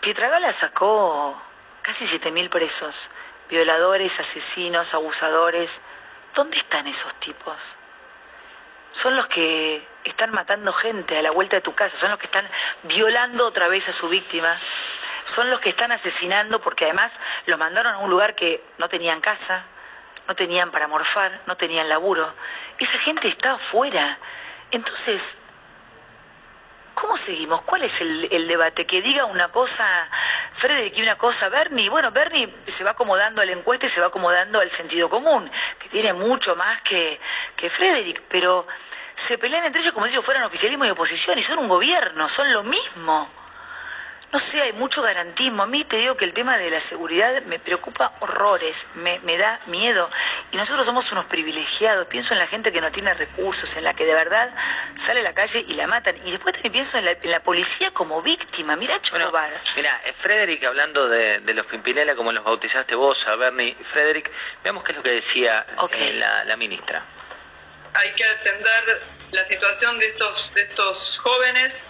[0.00, 1.40] Pietragala sacó
[1.82, 3.10] casi 7.000 presos,
[3.48, 5.80] violadores, asesinos, abusadores,
[6.36, 7.76] ¿Dónde están esos tipos?
[8.92, 12.26] Son los que están matando gente a la vuelta de tu casa, son los que
[12.26, 12.46] están
[12.82, 14.54] violando otra vez a su víctima,
[15.24, 19.22] son los que están asesinando porque además los mandaron a un lugar que no tenían
[19.22, 19.64] casa,
[20.28, 22.30] no tenían para morfar, no tenían laburo.
[22.78, 24.18] Esa gente está afuera.
[24.72, 25.38] Entonces,
[26.96, 27.60] ¿Cómo seguimos?
[27.60, 28.86] ¿Cuál es el, debate?
[28.86, 29.84] Que diga una cosa
[30.54, 31.90] Frederick y una cosa Bernie.
[31.90, 35.50] Bueno, Bernie se va acomodando a la encuesta y se va acomodando al sentido común,
[35.78, 37.20] que tiene mucho más que,
[37.54, 38.66] que Frederick, pero
[39.14, 42.30] se pelean entre ellos como si ellos fueran oficialismo y oposición y son un gobierno,
[42.30, 43.28] son lo mismo
[44.32, 45.62] no sé, hay mucho garantismo.
[45.62, 49.60] A mí te digo que el tema de la seguridad me preocupa horrores, me, da
[49.66, 50.10] miedo.
[50.50, 52.06] Y nosotros somos unos privilegiados.
[52.06, 54.52] Pienso en la gente que no tiene recursos, en la que de verdad
[54.96, 56.16] sale a la calle y la matan.
[56.26, 58.76] Y después también pienso en la, policía como víctima.
[58.76, 59.50] Mira, Chocobar.
[59.76, 64.30] mira, eh, Frederick, hablando de, los Pimpinela, como los bautizaste vos, a Bernie y Frederick,
[64.64, 67.02] veamos qué es lo que decía eh, la, la ministra.
[67.94, 71.84] Hay que atender la situación de estos, de estos jóvenes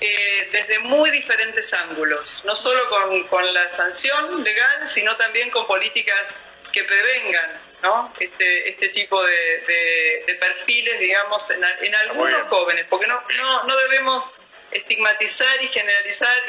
[0.00, 2.88] eh, desde muy diferentes ángulos, no solo
[3.28, 6.38] con, la sanción legal, sino también con políticas
[6.72, 8.12] que prevengan ¿no?
[8.18, 15.62] este, este tipo de, perfiles, digamos, en, algunos jóvenes, porque no, no, no debemos estigmatizar
[15.62, 16.42] y generalizar.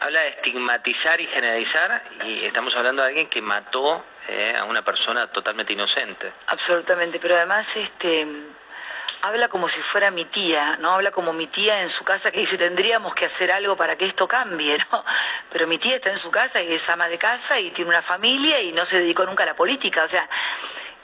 [0.00, 4.84] Habla de estigmatizar y generalizar y estamos hablando de alguien que mató eh, a una
[4.84, 6.30] persona totalmente inocente.
[6.48, 8.26] Absolutamente, pero además este
[9.22, 10.92] habla como si fuera mi tía, ¿no?
[10.94, 14.06] Habla como mi tía en su casa que dice tendríamos que hacer algo para que
[14.06, 15.04] esto cambie, ¿no?
[15.50, 18.02] Pero mi tía está en su casa y es ama de casa y tiene una
[18.02, 20.28] familia y no se dedicó nunca a la política, o sea,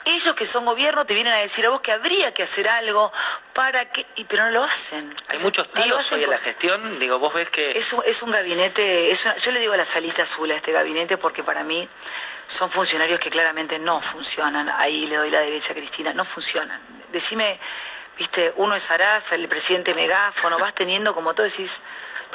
[0.05, 3.11] ellos que son gobierno te vienen a decir a vos que habría que hacer algo
[3.53, 4.05] para que...
[4.15, 5.13] Y, pero no lo hacen.
[5.29, 7.71] Hay muchos tíos hoy en la gestión, digo, vos ves que...
[7.71, 11.17] Es un, es un gabinete, es yo le digo la salita azul a este gabinete
[11.17, 11.89] porque para mí
[12.47, 14.69] son funcionarios que claramente no funcionan.
[14.69, 16.79] Ahí le doy la derecha a Cristina, no funcionan.
[17.11, 17.59] Decime
[18.17, 21.81] viste, uno es Araza, el presidente megáfono, vas teniendo como todo decís,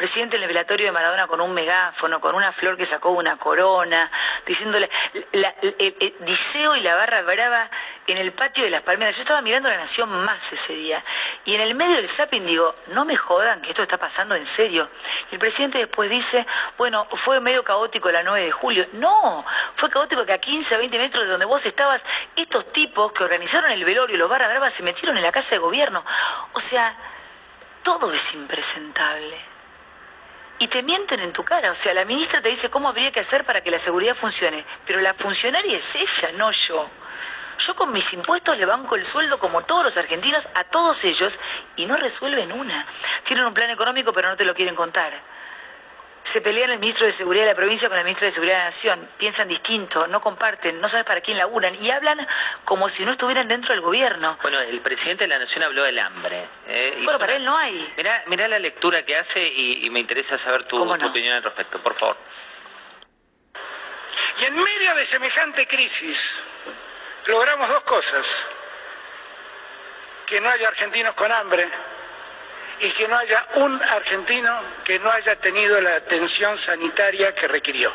[0.01, 3.37] presidente en el velatorio de Maradona con un megáfono, con una flor que sacó una
[3.37, 4.11] corona,
[4.47, 4.89] diciéndole,
[5.31, 7.71] el, Diceo y la barra brava
[8.07, 9.15] en el patio de las palmeras.
[9.17, 11.05] Yo estaba mirando La Nación más ese día
[11.45, 14.47] y en el medio del zapping digo, no me jodan que esto está pasando en
[14.47, 14.89] serio.
[15.31, 16.47] Y el presidente después dice,
[16.79, 18.87] bueno, fue medio caótico la 9 de julio.
[18.93, 23.23] No, fue caótico que a 15, 20 metros de donde vos estabas, estos tipos que
[23.23, 26.03] organizaron el velorio, los barra bravas, se metieron en la casa de gobierno.
[26.55, 26.97] O sea,
[27.83, 29.50] todo es impresentable
[30.61, 31.73] y te mienten en tu cara.
[31.73, 34.65] O sea, la ministra te dice cómo habría que hacer para que la seguridad funcione,
[34.87, 36.89] pero la funcionaria es ella, no yo.
[37.59, 41.39] Yo con mis impuestos le banco el sueldo como todos los argentinos a todos ellos
[41.77, 42.87] y no resuelven una.
[43.25, 45.13] Tienen un plan económico pero no te lo quieren contar
[46.25, 48.61] se pelean el ministro de Seguridad de la provincia con el ministro de Seguridad de
[48.61, 52.27] la Nación, piensan distinto, no comparten, no sabes para quién laburan y hablan
[52.65, 54.39] como si no estuvieran dentro del gobierno.
[54.43, 56.47] Bueno, el presidente de la Nación habló del hambre.
[56.69, 57.01] ¿eh?
[57.05, 57.95] bueno, para él no hay.
[58.27, 62.17] Mirá, la lectura que hace y, me interesa saber tu, opinión al respecto, por favor.
[64.41, 66.37] Y en medio de semejante crisis
[67.27, 68.47] logramos dos cosas.
[70.27, 71.69] Que no haya argentinos con hambre
[72.81, 77.93] y que no haya un argentino que no haya tenido la atención sanitaria que requirió.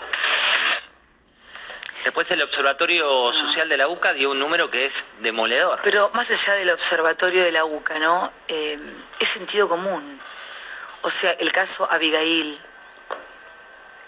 [2.03, 5.79] Después el Observatorio Social de la UCA dio un número que es demoledor.
[5.81, 8.31] Pero más allá del Observatorio de la UCA, ¿no?
[8.47, 8.77] Eh,
[9.19, 10.19] es sentido común.
[11.01, 12.59] O sea, el caso Abigail,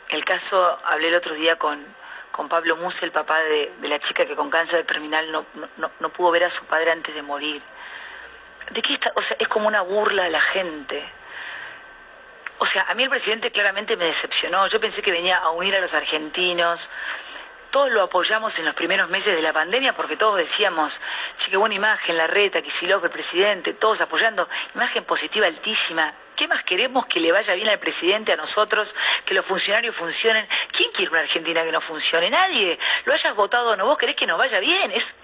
[0.10, 1.84] el caso, hablé el otro día con,
[2.32, 5.46] con Pablo Muse, el papá de, la chica que con cáncer terminal no,
[6.00, 7.64] no pudo ver a su padre antes de morir.
[8.72, 9.12] ¿De qué está?
[9.16, 11.04] O sea, es como una burla a la gente.
[12.60, 14.68] O sea, a mí el presidente claramente me decepcionó.
[14.68, 16.90] Yo pensé que venía a unir a los argentinos.
[17.72, 21.00] Todos lo apoyamos en los primeros meses de la pandemia porque todos decíamos,
[21.38, 24.50] che, buena imagen, la reta, Kisilov, el presidente, todos apoyando.
[24.74, 26.14] Imagen positiva altísima.
[26.36, 30.48] ¿Qué más queremos que le vaya bien al presidente, a nosotros, que los funcionarios funcionen?
[30.72, 32.30] ¿Quién quiere una Argentina que no funcione?
[32.30, 32.80] Nadie.
[33.06, 34.92] Lo hayas votado o no, vos querés que nos vaya bien.
[34.92, 35.16] es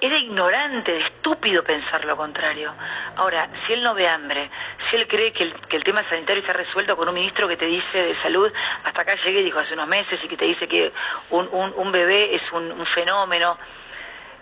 [0.00, 2.74] era ignorante, estúpido pensar lo contrario.
[3.16, 6.96] Ahora, si él no ve hambre, si él cree que el, tema sanitario está resuelto
[6.96, 8.50] con un ministro que te dice de salud,
[8.84, 10.92] hasta acá llegué, dijo hace unos meses, y que te dice que
[11.30, 13.58] un, bebé es un, fenómeno,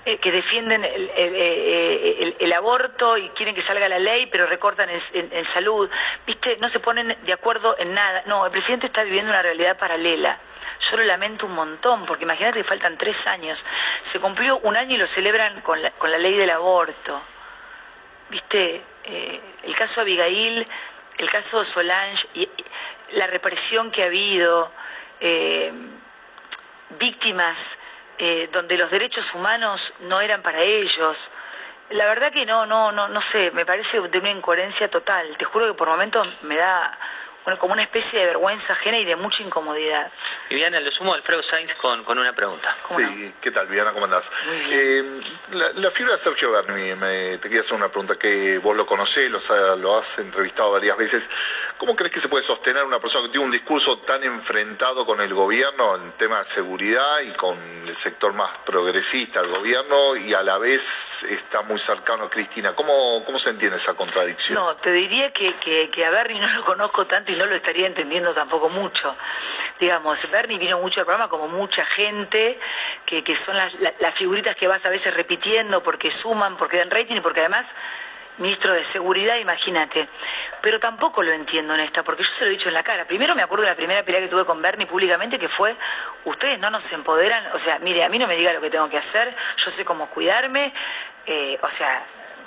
[0.08, 5.90] eh, que defienden el, aborto y quieren que salga la ley, pero recortan en salud,
[6.26, 6.56] ¿viste?
[6.60, 8.22] No se ponen de acuerdo en nada.
[8.24, 10.40] No, el presidente está viviendo una realidad paralela.
[10.80, 13.66] Yo lo lamento un montón, porque imagínate que faltan tres años.
[14.02, 17.20] Se cumplió un año y lo celebran con la, con la ley del aborto.
[18.30, 18.82] ¿Viste?
[19.04, 20.66] Eh, el caso Abigail,
[21.18, 22.48] el caso Solange, y,
[23.12, 24.72] la represión que ha habido,
[25.20, 25.70] eh,
[26.98, 27.78] víctimas
[28.18, 31.30] eh, donde los derechos humanos no eran para ellos.
[31.90, 35.36] La verdad que no, no, no, no sé, me parece de una incoherencia total.
[35.36, 36.98] Te juro que por momentos me da
[37.56, 40.10] como una especie de vergüenza ajena y de mucha incomodidad.
[40.50, 42.76] Viviana, lo sumo Alfredo Sainz con, con una pregunta.
[42.96, 43.92] Sí, ¿qué tal, Viviana?
[43.92, 44.30] ¿Cómo andás?
[44.70, 45.20] Eh,
[45.52, 46.94] la, figura de Sergio Berni,
[47.38, 49.40] te quería hacer una pregunta que vos lo conocés, lo,
[49.76, 51.30] lo has entrevistado varias veces.
[51.78, 55.20] ¿Cómo crees que se puede sostener una persona que tiene un discurso tan enfrentado con
[55.20, 57.56] el gobierno en tema de seguridad y con
[57.86, 62.74] el sector más progresista del gobierno y a la vez está muy cercano a Cristina?
[62.74, 64.58] ¿Cómo, cómo se entiende esa contradicción?
[64.58, 67.54] No, te diría que, que, que a Berni no lo conozco tanto y no lo
[67.54, 69.16] estaría entendiendo tampoco mucho.
[69.78, 72.58] Digamos, Bernie vino mucho al programa como mucha gente,
[73.06, 76.90] que, que son las, las, figuritas que vas a veces repitiendo porque suman, porque dan
[76.90, 77.74] rating y porque además
[78.38, 80.08] ministro de Seguridad, imagínate.
[80.60, 83.04] Pero tampoco lo entiendo en esta, porque yo se lo he dicho en la cara.
[83.04, 85.76] Primero me acuerdo de la primera pelea que tuve con Bernie públicamente, que fue,
[86.24, 88.88] ustedes no nos empoderan, o sea, mire, a mí no me diga lo que tengo
[88.88, 90.72] que hacer, yo sé cómo cuidarme,
[91.26, 92.04] eh, o sea,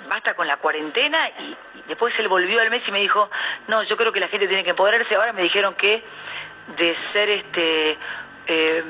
[0.08, 1.56] basta con la cuarentena y,
[1.88, 3.30] después él volvió al mes y me dijo,
[3.66, 5.14] no, yo creo que la gente tiene que empoderarse.
[5.16, 6.02] Ahora me dijeron que
[6.76, 7.98] de ser este
[8.46, 8.82] eh,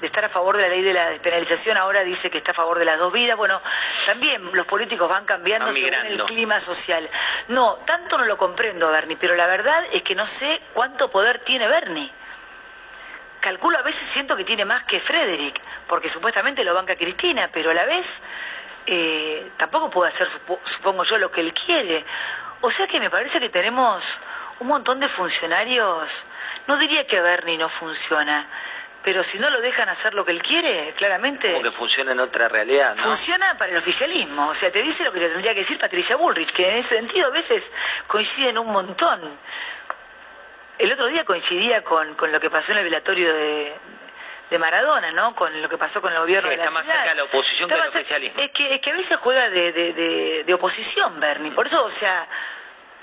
[0.00, 2.54] de estar a favor de la ley de la despenalización, ahora dice que está a
[2.54, 3.36] favor de las dos vidas.
[3.36, 3.60] Bueno,
[4.06, 7.08] también los políticos van cambiando según el clima social.
[7.48, 11.40] No, tanto no lo comprendo, Bernie, pero la verdad es que no sé cuánto poder
[11.40, 12.10] tiene Bernie.
[13.40, 17.70] Calculo a veces siento que tiene más que Frederick, porque supuestamente lo banca Cristina, pero
[17.70, 18.20] a la vez
[18.92, 20.28] eh, tampoco puede hacer,
[20.64, 22.04] supongo yo, lo que él quiere.
[22.60, 24.18] O sea que me parece que tenemos
[24.58, 26.24] un montón de funcionarios,
[26.66, 28.48] no diría que Bernie no funciona,
[29.04, 31.52] pero si no lo dejan hacer lo que él quiere, claramente...
[31.52, 33.02] Como que funciona en otra realidad, ¿no?
[33.04, 36.16] Funciona para el oficialismo, o sea, te dice lo que te tendría que decir Patricia
[36.16, 37.70] Bullrich, que en ese sentido a veces
[38.08, 39.20] coinciden un montón.
[40.78, 43.72] El otro día coincidía con, con lo que pasó en el velatorio de,
[44.50, 45.34] de Maradona, ¿no?
[45.34, 47.68] Con lo que pasó con el gobierno de la está más cerca de la oposición
[47.68, 48.40] que el oficialismo.
[48.40, 51.52] Es que, es que a veces juega de, de, de oposición, Bernie.
[51.52, 52.28] Por eso, o sea,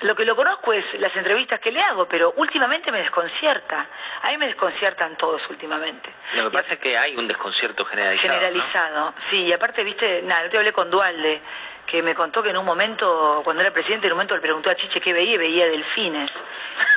[0.01, 3.87] lo que lo conozco es las entrevistas que le hago, pero últimamente me desconcierta.
[4.21, 6.13] A mí me desconciertan todos últimamente.
[6.35, 8.33] Lo que pasa es que hay un desconcierto generalizado.
[8.35, 9.45] Generalizado, sí.
[9.45, 11.41] Y aparte, viste, nada, yo te hablé con Dualde,
[11.85, 14.69] que me contó que en un momento, cuando era presidente, en un momento le preguntó
[14.69, 16.43] a Chiche qué veía y veía delfines.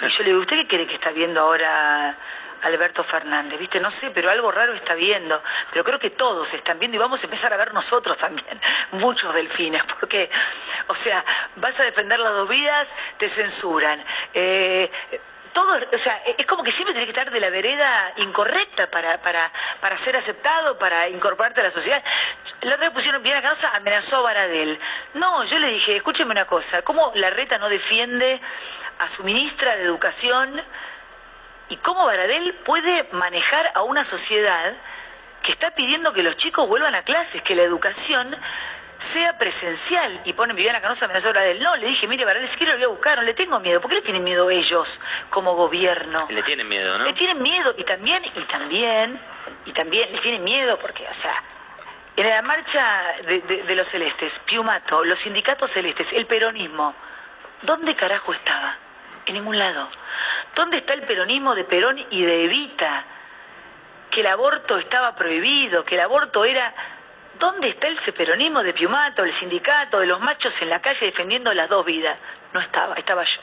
[0.03, 2.17] Y yo le digo, ¿usted qué cree que está viendo ahora
[2.63, 3.81] Alberto Fernández, ¿viste?
[3.81, 5.43] No sé, pero algo raro está viendo.
[5.73, 8.61] Pero creo que todos están viendo y vamos a empezar a ver nosotros también,
[8.93, 10.31] muchos delfines, porque,
[10.89, 11.25] o sea,
[11.57, 14.05] vas a defender las dos vidas, te censuran.
[14.35, 14.91] Eh,
[15.53, 19.21] todo, o sea, es como que siempre tenés que estar de la vereda incorrecta para,
[19.21, 22.03] para, para ser aceptado, para incorporarte a la sociedad.
[22.63, 24.79] La otra vez pusieron bien a causa, amenazó a Baradel.
[25.15, 28.41] No, yo le dije, escúcheme una cosa, ¿cómo la reta no defiende
[28.99, 30.63] a su ministra de Educación?
[31.71, 34.75] Y cómo Baradel puede manejar a una sociedad
[35.43, 38.37] que está pidiendo que los chicos vuelvan a clases, que la educación
[38.99, 40.21] sea presencial.
[40.25, 41.63] Y ponen Viviana Canosa amenazó a Baradel.
[41.63, 43.81] No, le dije, mire, Baradel, si quiero lo voy a buscar, no le tengo miedo.
[43.81, 45.01] ¿Por qué le tienen miedo ellos
[45.31, 46.27] como gobierno?
[46.29, 47.05] Le tienen miedo, ¿no?
[47.05, 49.19] Le tienen miedo y también, y también,
[49.65, 51.41] y también le tienen miedo porque, o sea,
[52.17, 52.85] en la marcha
[53.27, 56.95] de, de los celestes, Piumato, los sindicatos celestes, el peronismo,
[57.63, 58.77] ¿dónde carajo estaba?
[59.31, 59.89] En ningún lado.
[60.57, 63.05] ¿Dónde está el peronismo de Perón y de Evita?
[64.11, 66.75] Que el aborto estaba prohibido, que el aborto era...
[67.39, 71.55] ¿Dónde está el peronismo de Piumato, el sindicato, de los machos en la calle defendiendo
[71.55, 72.19] las dos vidas?
[72.53, 73.41] No estaba, estaba yo.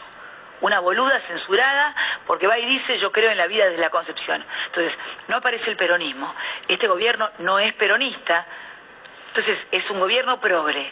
[0.60, 4.44] Una boluda censurada porque va y dice yo creo en la vida desde la concepción.
[4.66, 6.36] Entonces, no aparece el peronismo.
[6.68, 8.46] Este gobierno no es peronista,
[9.30, 10.92] entonces es un gobierno progre.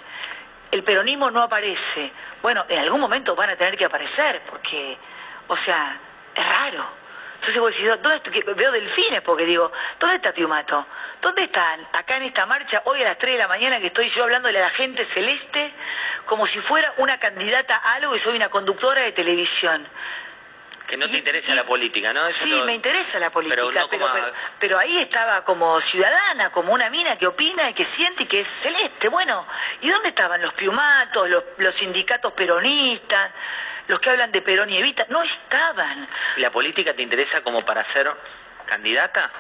[0.72, 2.12] El peronismo no aparece.
[2.42, 4.98] Bueno, en algún momento van a tener que aparecer porque,
[5.48, 6.00] o sea,
[6.34, 7.06] es raro.
[7.36, 8.54] Entonces vos decís, ¿dónde estoy?
[8.56, 10.88] Veo delfines porque digo, ¿dónde está Piumato?
[11.22, 14.10] ¿Dónde están acá en esta marcha hoy a las 3 de la mañana que estoy
[14.10, 15.72] yo hablándole a la gente celeste
[16.26, 19.88] como si fuera una candidata a algo y soy una conductora de televisión?
[20.88, 22.30] Que no te interesa la política, ¿no?
[22.30, 24.08] sí, me interesa la política, pero,
[24.60, 28.42] pero, ahí estaba como ciudadana, como una mina que opina y que siente y que
[28.42, 29.10] es celeste.
[29.10, 29.48] Bueno,
[29.82, 33.32] ¿y dónde estaban los piumatos, los, los sindicatos peronistas?
[33.88, 36.08] los que hablan de Perón y Evita, no estaban.
[36.38, 38.12] ¿Y la política te interesa como para ser
[38.66, 39.32] candidata?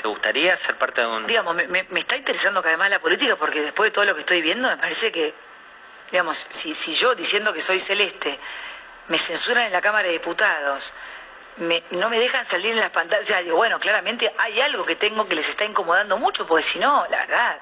[0.00, 1.26] ¿Te gustaría ser parte de un...?
[1.26, 4.20] Digamos, me, está interesando cada vez más la política porque después de todo lo que
[4.20, 5.34] estoy viendo me parece que,
[6.10, 8.38] digamos, si, si yo diciendo que soy celeste
[9.08, 10.94] me censuran en la Cámara de Diputados,
[11.90, 14.96] no me dejan salir en las pantallas, o sea, digo, bueno, claramente hay algo que
[14.96, 17.58] tengo que les está incomodando mucho, porque si no, la verdad,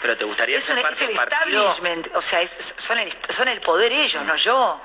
[0.00, 4.34] pero te gustaría es, el establishment, o sea, son, el, son el poder ellos, no
[4.36, 4.80] yo.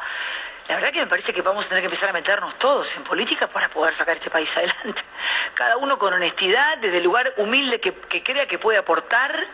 [0.68, 3.04] La verdad que me parece que vamos a tener que empezar a meternos todos en
[3.04, 5.04] política para poder sacar este país adelante.
[5.54, 9.48] Cada uno con honestidad, desde el lugar humilde que, crea que puede aportar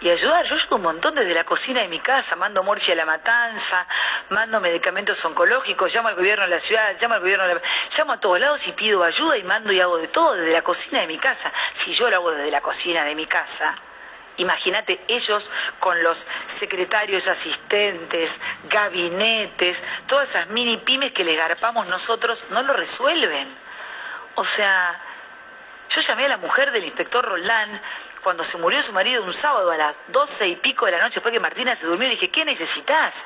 [0.00, 0.44] y ayudar.
[0.46, 3.86] Yo ayudo un montón desde la cocina de mi casa, mando morcia a la matanza,
[4.30, 7.62] mando medicamentos oncológicos, llamo al gobierno de la ciudad, llamo al gobierno de la...
[7.96, 10.62] llamo a todos lados y pido ayuda y mando y hago de todo desde la
[10.62, 11.52] cocina de mi casa.
[11.72, 13.76] Si yo lo hago desde la cocina de mi casa,
[14.36, 18.40] Imagínate ellos con los secretarios, asistentes,
[18.70, 23.46] gabinetes, todas esas mini pymes que les garpamos nosotros, no lo resuelven.
[24.36, 24.98] O sea,
[25.90, 27.80] yo llamé a la mujer del inspector Roldán
[28.22, 31.14] cuando se murió su marido un sábado a las doce y pico de la noche,
[31.14, 33.24] después que Martina se durmió, le dije, ¿qué necesitas?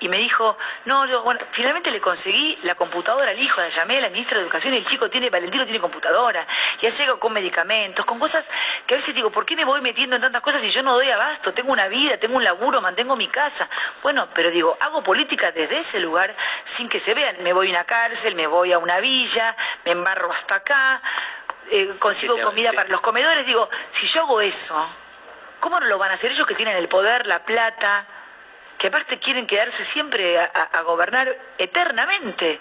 [0.00, 3.98] y me dijo, no, yo, bueno, finalmente le conseguí la computadora al hijo, la llamé
[3.98, 6.46] a la ministra de Educación y el chico tiene, Valentino tiene computadora,
[6.80, 8.46] y hace con medicamentos, con cosas
[8.86, 10.94] que a veces digo, ¿por qué me voy metiendo en tantas cosas si yo no
[10.94, 11.54] doy abasto?
[11.54, 13.68] Tengo una vida, tengo un laburo, mantengo mi casa.
[14.02, 17.36] Bueno, pero digo, hago política desde ese lugar sin que se vean.
[17.42, 21.02] Me voy a una cárcel, me voy a una villa, me embarro hasta acá,
[21.70, 23.46] eh, consigo comida para los comedores.
[23.46, 24.74] Digo, si yo hago eso,
[25.60, 28.06] ¿cómo no lo van a hacer ellos que tienen el poder, la plata?
[28.78, 32.60] que aparte quieren quedarse siempre a, gobernar eternamente.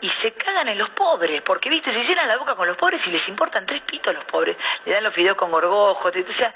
[0.00, 3.06] y se cagan en los pobres, porque viste, se llenan la boca con los pobres
[3.06, 6.32] y les importan tres pitos a los pobres, le dan los fideos con gorgojo, o
[6.32, 6.52] sea,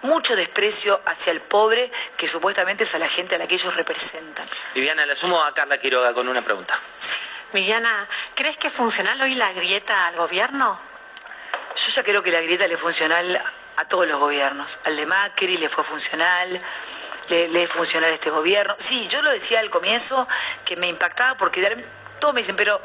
[0.00, 3.76] mucho desprecio hacia el pobre que supuestamente es a la gente a la que ellos
[3.76, 4.48] representan.
[4.74, 6.78] Viviana, le sumo a Carla Quiroga con una pregunta.
[6.98, 7.18] Sí.
[7.52, 10.80] Viviana, ¿crees que es funcional hoy la grieta al gobierno?
[11.76, 13.40] Yo ya creo que la grieta le es funcional
[13.76, 14.78] a todos los gobiernos.
[14.84, 16.60] Al de Macri le fue funcional,
[17.28, 18.74] le, es funcional a este gobierno.
[18.78, 20.28] Sí, yo lo decía al comienzo
[20.64, 21.86] que me impactaba porque
[22.18, 22.82] todos me dicen, pero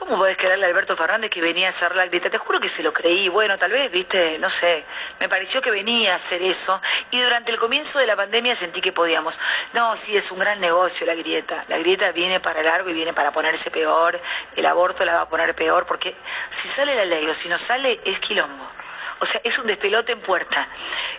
[0.00, 2.30] ¿cómo podés creerle a Alberto Fernández que venía a hacer la grieta?
[2.30, 3.28] Te juro que se lo creí.
[3.28, 4.84] Bueno, tal vez, viste, no sé.
[5.20, 6.80] Me pareció que venía a hacer eso.
[7.10, 9.38] Y durante el comienzo de la pandemia sentí que podíamos.
[9.74, 11.64] No, sí, es un gran negocio la grieta.
[11.68, 14.20] La grieta viene para largo y viene para ponerse peor.
[14.56, 16.16] El aborto la va a poner peor porque
[16.48, 18.79] si sale la ley o si no sale es quilombo.
[19.22, 20.66] O sea, es un despelote en puerta.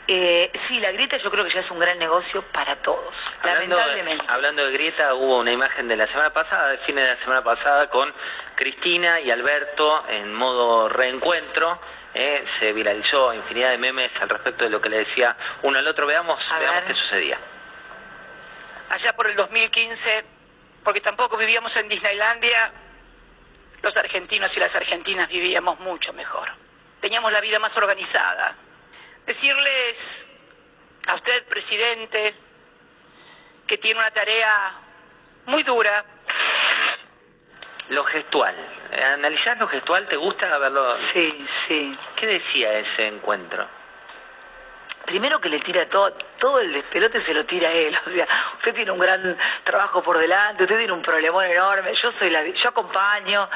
[0.07, 4.25] Eh, sí, la grieta yo creo que ya es un gran negocio para todos, lamentablemente.
[4.27, 7.43] hablando de grieta, hubo una imagen de la semana pasada, de fines de la semana
[7.43, 8.11] pasada, con
[8.55, 11.79] Cristina y Alberto en modo reencuentro.
[12.15, 15.87] Eh, se viralizó infinidad de memes al respecto de lo que le decía uno al
[15.87, 16.07] otro.
[16.07, 17.37] Veamos, veamos qué sucedía.
[18.89, 20.25] Allá por el 2015,
[20.83, 22.71] porque tampoco vivíamos en Disneylandia,
[23.83, 26.49] los argentinos y las argentinas vivíamos mucho mejor
[27.01, 28.55] teníamos la vida más organizada.
[29.25, 30.25] Decirles
[31.07, 32.33] a usted, presidente,
[33.67, 34.73] que tiene una tarea
[35.47, 36.05] muy dura.
[37.89, 38.55] Lo gestual.
[39.13, 40.07] ¿Analizar lo gestual?
[40.07, 40.95] ¿Te gusta verlo?
[40.95, 41.97] Sí, sí.
[42.15, 43.67] ¿Qué decía ese encuentro?
[45.05, 47.97] Primero que le tira todo, todo el despelote se lo tira a él.
[48.05, 52.11] O sea, usted tiene un gran trabajo por delante, usted tiene un problemón enorme, yo
[52.11, 53.49] soy la, yo acompaño,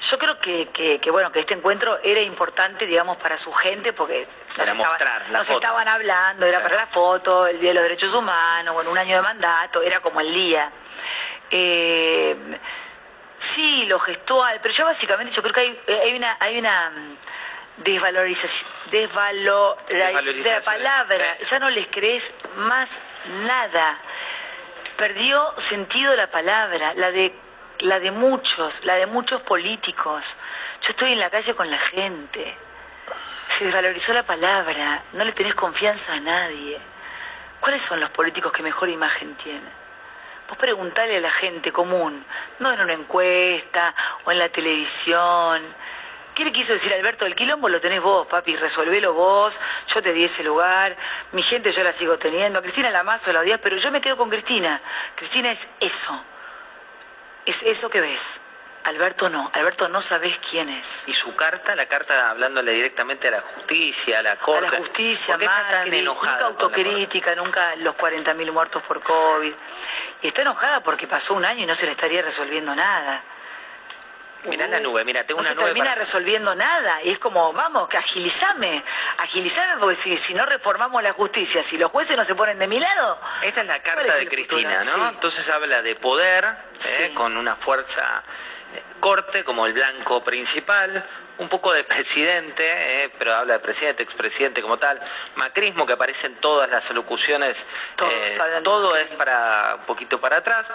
[0.00, 4.26] yo creo que, bueno, que este encuentro era importante, digamos, para su gente, porque
[5.30, 8.98] nos, estaban, hablando, era para la foto, el Día de los Derechos Humanos, bueno, un
[8.98, 10.70] año de mandato, era como el día.
[11.50, 12.36] Eh,
[13.38, 17.16] sí, lo gestual, pero ya básicamente yo creo que hay, hay una, hay una mm,
[17.78, 23.00] desvalorización, desvalorización de la palabra, ya no les crees más
[23.46, 23.98] nada.
[24.96, 27.43] Perdió sentido la palabra, la de
[27.84, 30.36] la de muchos, la de muchos políticos.
[30.80, 32.56] Yo estoy en la calle con la gente.
[33.50, 36.78] Se desvalorizó la palabra, no le tenés confianza a nadie.
[37.60, 39.84] ¿Cuáles son los políticos que mejor imagen tienen?
[40.48, 42.24] Vos preguntale a la gente común,
[42.58, 45.62] no en una encuesta o en la televisión.
[46.34, 47.26] ¿Qué le quiso decir Alberto?
[47.26, 50.96] El quilombo lo tenés vos, papi, resolvelo vos, yo te di ese lugar,
[51.32, 54.00] mi gente yo la sigo teniendo, a Cristina la o la odias, pero yo me
[54.00, 54.80] quedo con Cristina.
[55.14, 56.24] Cristina es eso
[57.46, 58.40] es eso que ves.
[58.84, 61.04] Alberto no, Alberto no sabes quién es.
[61.06, 61.74] ¿Y su carta?
[61.74, 64.66] La carta hablándole directamente a la justicia, a la corte.
[64.66, 69.54] A la justicia, nunca autocrítica, nunca los 40.000 muertos por COVID.
[70.20, 73.24] Y está enojada porque pasó un año y no se le estaría resolviendo nada.
[74.44, 75.64] Mirá la nube, mira, tengo una se nube.
[75.66, 77.02] termina resolviendo nada.
[77.02, 78.82] Y es como, vamos, que agilizame,
[79.18, 82.66] agilizame, porque si, si no reformamos la justicia, si los jueces no se ponen de
[82.66, 83.18] mi lado.
[83.42, 85.08] Esta es la carta de Cristina, ¿no?
[85.08, 86.44] Entonces habla de poder,
[86.98, 87.12] ¿eh?
[87.14, 88.22] con una fuerza
[88.74, 91.04] eh, corte como el blanco principal,
[91.38, 92.64] un poco de presidente,
[93.04, 95.00] eh, pero habla de presidente, expresidente como tal,
[95.36, 97.66] macrismo que aparece en todas las alocuciones,
[98.08, 100.66] eh, todo es para un poquito para atrás,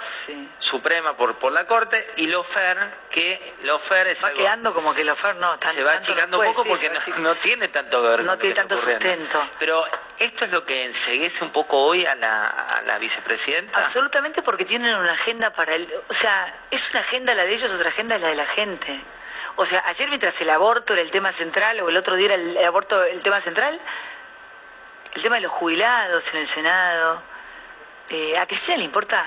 [0.59, 2.77] Suprema por, por la Corte, y Lofer,
[3.09, 6.91] que Lofer es Va quedando como que Lofer no, Se va achicando un poco porque
[7.17, 9.41] no, tiene tanto que ver No tiene tanto sustento.
[9.57, 9.85] Pero
[10.17, 13.79] esto es lo que enseguece un poco hoy a la, a la vicepresidenta.
[13.79, 15.87] Absolutamente porque tienen una agenda para el...
[16.09, 18.99] O sea, es una agenda la de ellos, otra agenda es la de la gente.
[19.55, 22.35] O sea, ayer mientras el aborto era el tema central, o el otro día era
[22.35, 23.79] el, aborto el tema central,
[25.13, 27.21] el tema de los jubilados en el Senado,
[28.09, 29.25] eh, a Cristina le importa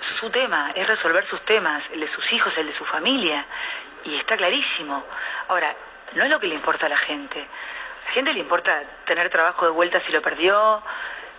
[0.00, 3.44] su tema, es resolver sus temas, el de sus hijos, el de su familia,
[4.04, 5.04] y está clarísimo.
[5.48, 5.74] Ahora,
[6.12, 7.40] no es lo que le importa a la gente.
[7.40, 10.82] A la gente le importa tener trabajo de vuelta si lo perdió,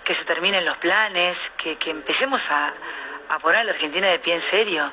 [0.04, 2.74] que se terminen los planes, que, empecemos a,
[3.30, 4.92] a poner a la Argentina de pie en serio.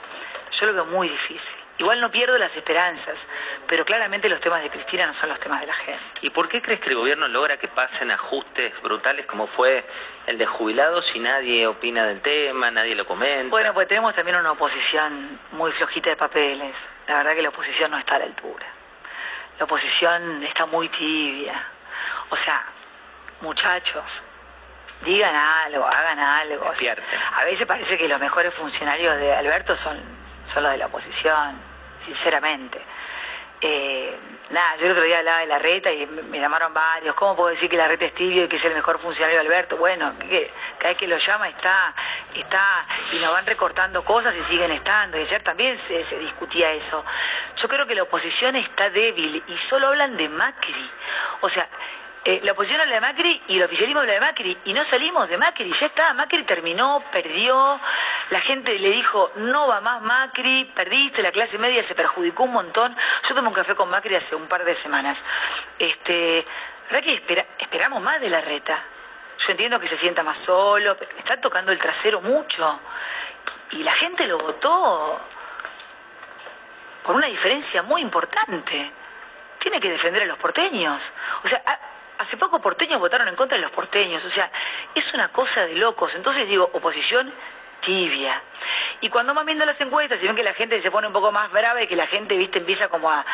[0.52, 1.61] Yo lo veo muy difícil.
[1.78, 3.26] Igual no pierdo las esperanzas,
[3.66, 6.00] pero claramente los temas de Cristina no son los temas de la gente.
[6.20, 9.84] ¿Y por qué crees que el gobierno logra que pasen ajustes brutales como fue
[10.26, 13.48] el de jubilados si nadie opina del tema, nadie lo comenta?
[13.48, 16.88] Bueno, pues tenemos también una oposición muy flojita de papeles.
[17.08, 18.66] La verdad que la oposición no está a la altura.
[19.58, 21.68] La oposición está muy tibia.
[22.28, 22.64] O sea,
[23.40, 24.22] muchachos,
[25.04, 26.70] digan algo, hagan algo.
[27.36, 30.21] a veces parece que los mejores funcionarios de Alberto son
[30.52, 31.58] son los de la oposición,
[32.04, 32.84] sinceramente.
[33.64, 34.18] eh,
[34.50, 37.14] nada, yo el otro día hablaba de la reta y me, llamaron varios.
[37.14, 39.76] ¿Cómo puedo decir que la reta es tibio y que es el mejor funcionario Alberto?
[39.76, 40.12] Bueno,
[40.78, 41.94] cada vez que lo llama está,
[42.34, 45.16] está, y nos van recortando cosas y siguen estando.
[45.16, 47.04] Y ayer también se discutía eso.
[47.56, 50.90] Yo creo que la oposición está débil y solo hablan de Macri.
[51.40, 51.68] O sea,
[52.24, 55.28] eh, la oposición habla de Macri y el oficialismo habla de Macri y no salimos
[55.28, 57.80] de Macri, ya está, Macri terminó, perdió,
[58.30, 62.52] la gente le dijo no va más Macri, perdiste, la clase media se perjudicó un
[62.52, 62.96] montón.
[63.28, 65.24] Yo tomé un café con Macri hace un par de semanas.
[65.78, 66.46] Este,
[66.88, 68.84] ¿verdad que esperamos más de la reta?
[69.38, 72.78] Yo entiendo que se sienta más solo, pero está tocando el trasero mucho.
[73.72, 75.20] Y la gente lo votó
[77.02, 78.92] por una diferencia muy importante.
[79.58, 81.12] Tiene que defender a los porteños.
[81.42, 81.62] O sea,
[82.22, 84.50] hace poco porteños votaron en contra de los porteños, o sea,
[84.94, 86.14] es una cosa de locos.
[86.14, 87.32] Entonces digo, oposición
[87.80, 88.40] tibia.
[89.00, 91.32] Y cuando van viendo las encuestas y ven que la gente se pone un poco
[91.32, 93.26] más brava y que la gente, viste, empieza como a,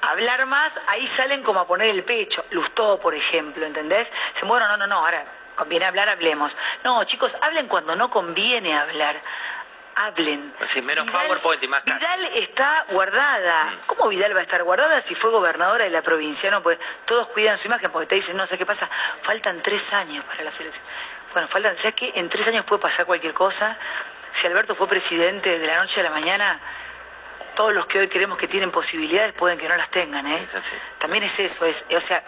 [0.00, 2.44] hablar más, ahí salen como a poner el pecho.
[2.50, 4.12] Lustó, por ejemplo, ¿entendés?
[4.34, 5.24] Se bueno, no, no, no, ahora
[5.56, 6.56] conviene hablar, hablemos.
[6.84, 9.20] No, chicos, hablen cuando no conviene hablar
[9.96, 10.52] hablen.
[10.58, 13.64] Pues menos PowerPoint y más Vidal está guardada.
[13.64, 13.78] Mm.
[13.86, 16.50] ¿Cómo Vidal va a estar guardada si fue gobernadora de la provincia?
[16.50, 18.88] No, pues todos cuidan su imagen porque te dicen, no sé qué pasa,
[19.22, 20.84] faltan tres años para la selección.
[21.32, 22.12] Bueno, faltan, ¿sabes qué?
[22.14, 23.76] En tres años puede pasar cualquier cosa.
[24.32, 26.60] Si Alberto fue presidente de la noche a la mañana,
[27.54, 30.46] todos los que hoy creemos que tienen posibilidades pueden que no las tengan, ¿eh?
[30.98, 32.22] También es eso, es, o sea,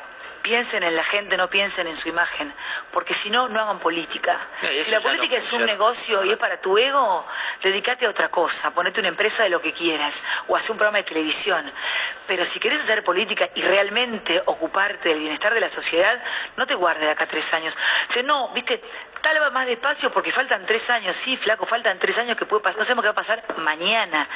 [0.48, 2.54] piensen en la gente, no piensen en su imagen,
[2.90, 4.40] porque si no, no hagan política.
[4.82, 7.26] si la política es un negocio y es para tu ego,
[7.62, 10.98] dedícate a otra cosa, ponete una empresa de lo que quieras o haz un programa
[10.98, 11.70] de televisión.
[12.26, 16.18] Pero si querés hacer política y realmente ocuparte del bienestar de la sociedad,
[16.56, 17.76] no te guardes de acá tres años.
[18.18, 18.80] O no, viste,
[19.20, 22.62] tal vez más despacio porque faltan tres años, sí, flaco, faltan tres años que puede
[22.62, 24.26] pasar, no sabemos qué va a pasar mañana.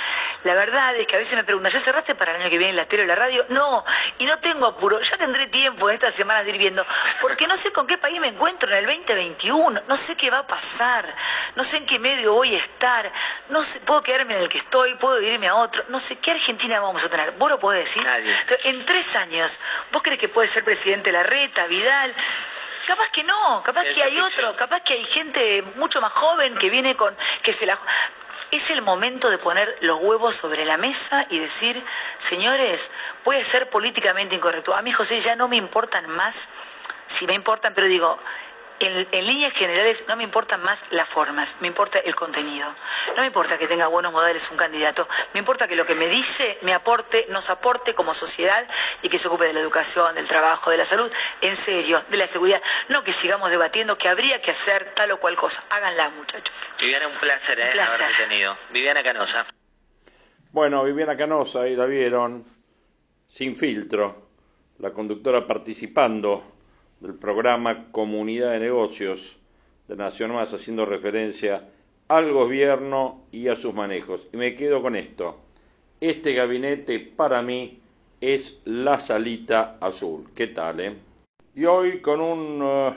[0.44, 2.74] La verdad es que a veces me preguntan, ¿ya cerraste para el año que viene
[2.74, 3.46] la tele o la radio?
[3.48, 3.84] No,
[4.18, 6.84] y no tengo apuro, ya tendré tiempo en estas semanas de ir viendo,
[7.20, 10.38] porque no sé con qué país me encuentro en el 2021, no sé qué va
[10.38, 11.14] a pasar,
[11.55, 13.12] no sé en qué medio voy a estar,
[13.50, 16.32] no sé, puedo quedarme en el que estoy, puedo irme a otro, no sé qué
[16.32, 18.03] Argentina vamos a tener, vos lo podés decir.
[18.03, 18.36] Nadie.
[18.64, 19.61] En tres años,
[19.92, 22.12] ¿vos crees que puede ser presidente Larreta, Vidal?
[22.84, 26.68] Capaz que no, capaz que hay otro, capaz que hay gente mucho más joven que
[26.68, 27.78] viene con, que se la...
[28.51, 31.83] Es el momento de poner los huevos sobre la mesa y decir,
[32.18, 32.91] señores,
[33.24, 34.74] puede ser políticamente incorrecto.
[34.74, 36.49] A mí, José, ya no me importan más,
[37.07, 38.18] si me importan, pero digo,
[38.85, 42.66] en, líneas generales no me importan más las formas, me importa el contenido.
[43.14, 46.09] No me importa que tenga buenos modales un candidato, me importa que lo que me
[46.09, 48.66] dice me aporte, nos aporte como sociedad
[49.03, 51.11] y que se ocupe de la educación, del trabajo, de la salud,
[51.41, 52.62] en serio, de la seguridad.
[52.89, 55.62] No que sigamos debatiendo que habría que hacer tal o cual cosa.
[55.70, 56.55] Háganla, muchachos.
[56.80, 57.80] Viviana, un placer, ¿eh?
[57.80, 58.57] haberte tenido.
[58.70, 59.47] Viviana Canosa.
[60.51, 62.45] Bueno, Viviana Canosa, ahí la vieron,
[63.28, 64.28] sin filtro,
[64.78, 66.51] la conductora participando
[67.03, 69.36] del programa Comunidad de Negocios
[69.88, 71.68] de Nación Más, haciendo referencia
[72.07, 74.28] al gobierno y a sus manejos.
[74.32, 75.36] Y me quedo con esto.
[76.00, 77.80] Este gabinete para mí
[78.20, 80.28] es la salita azul.
[80.32, 80.94] ¿Qué tal, eh?
[81.57, 82.92] Y hoy con un uh,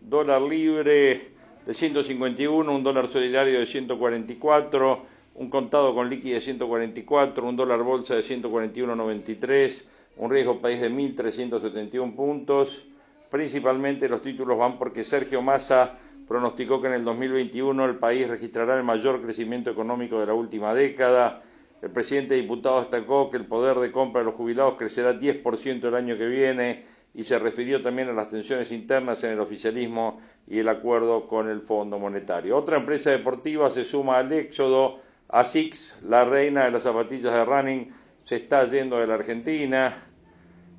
[0.00, 1.30] dólar libre
[1.64, 7.84] de 151, un dólar solidario de 144, un contado con líquido de 144, un dólar
[7.84, 9.84] bolsa de 141.93,
[10.16, 12.88] un riesgo país de 1.371 puntos,
[13.34, 18.76] Principalmente los títulos van porque Sergio Massa pronosticó que en el 2021 el país registrará
[18.76, 21.42] el mayor crecimiento económico de la última década.
[21.82, 25.94] El presidente diputado destacó que el poder de compra de los jubilados crecerá 10% el
[25.96, 30.60] año que viene y se refirió también a las tensiones internas en el oficialismo y
[30.60, 32.56] el acuerdo con el Fondo Monetario.
[32.56, 35.00] Otra empresa deportiva se suma al éxodo.
[35.26, 37.88] ASICS, la reina de las zapatillas de running,
[38.22, 39.92] se está yendo de la Argentina.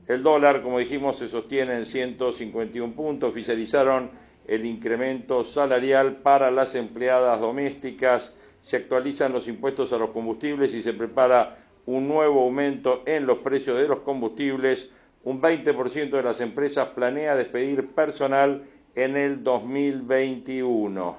[0.08, 3.32] El dólar, como dijimos, se sostiene en 151 puntos.
[3.32, 4.12] Oficializaron
[4.48, 8.34] el incremento salarial para las empleadas domésticas.
[8.62, 13.40] Se actualizan los impuestos a los combustibles y se prepara un nuevo aumento en los
[13.40, 14.90] precios de los combustibles.
[15.24, 21.18] Un 20% de las empresas planea despedir personal en el 2021.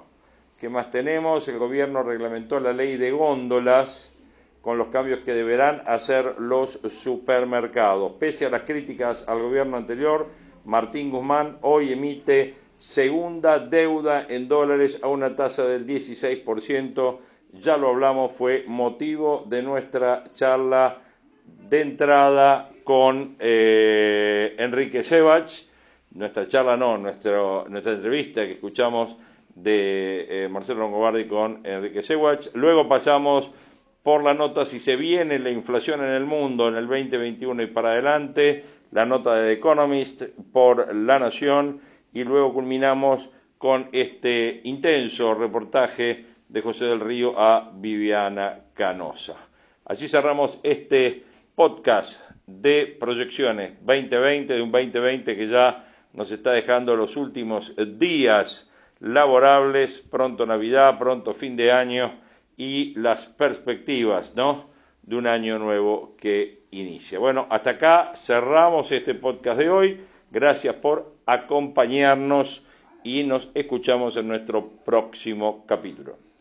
[0.59, 1.49] ¿Qué más tenemos?
[1.49, 4.13] El gobierno reglamentó la ley de góndolas
[4.67, 8.15] con los cambios que deberán hacer los supermercados.
[8.19, 10.27] Pese a las críticas al gobierno anterior,
[10.65, 17.19] Martín Guzmán hoy emite segunda deuda en dólares a una tasa del 16%.
[17.53, 20.99] Ya lo hablamos, fue motivo de nuestra charla
[21.69, 25.63] de entrada con eh, Enrique Sebach.
[26.11, 29.17] Nuestra charla no, nuestro, nuestra entrevista que escuchamos
[29.55, 32.49] de eh, Marcelo Longobardi con Enrique Sebach.
[32.55, 33.53] Luego pasamos
[34.07, 37.67] por la nota si se viene la inflación en el mundo en el 2021 y
[37.67, 41.81] para adelante, la nota de The Economist por La Nación
[42.13, 43.29] y luego culminamos
[43.59, 49.35] con este intenso reportaje de José del Río a Viviana Canosa.
[49.85, 51.25] Así cerramos este
[51.57, 58.71] podcast de proyecciones 2020, de un 2020 que ya nos está dejando los últimos días
[59.01, 62.13] laborables, pronto Navidad, pronto fin de año
[62.57, 64.71] y las perspectivas, ¿no?
[65.03, 67.19] De un año nuevo que inicia.
[67.19, 70.01] Bueno, hasta acá cerramos este podcast de hoy.
[70.31, 72.65] Gracias por acompañarnos
[73.05, 76.26] y nos escuchamos en nuestro próximo capítulo.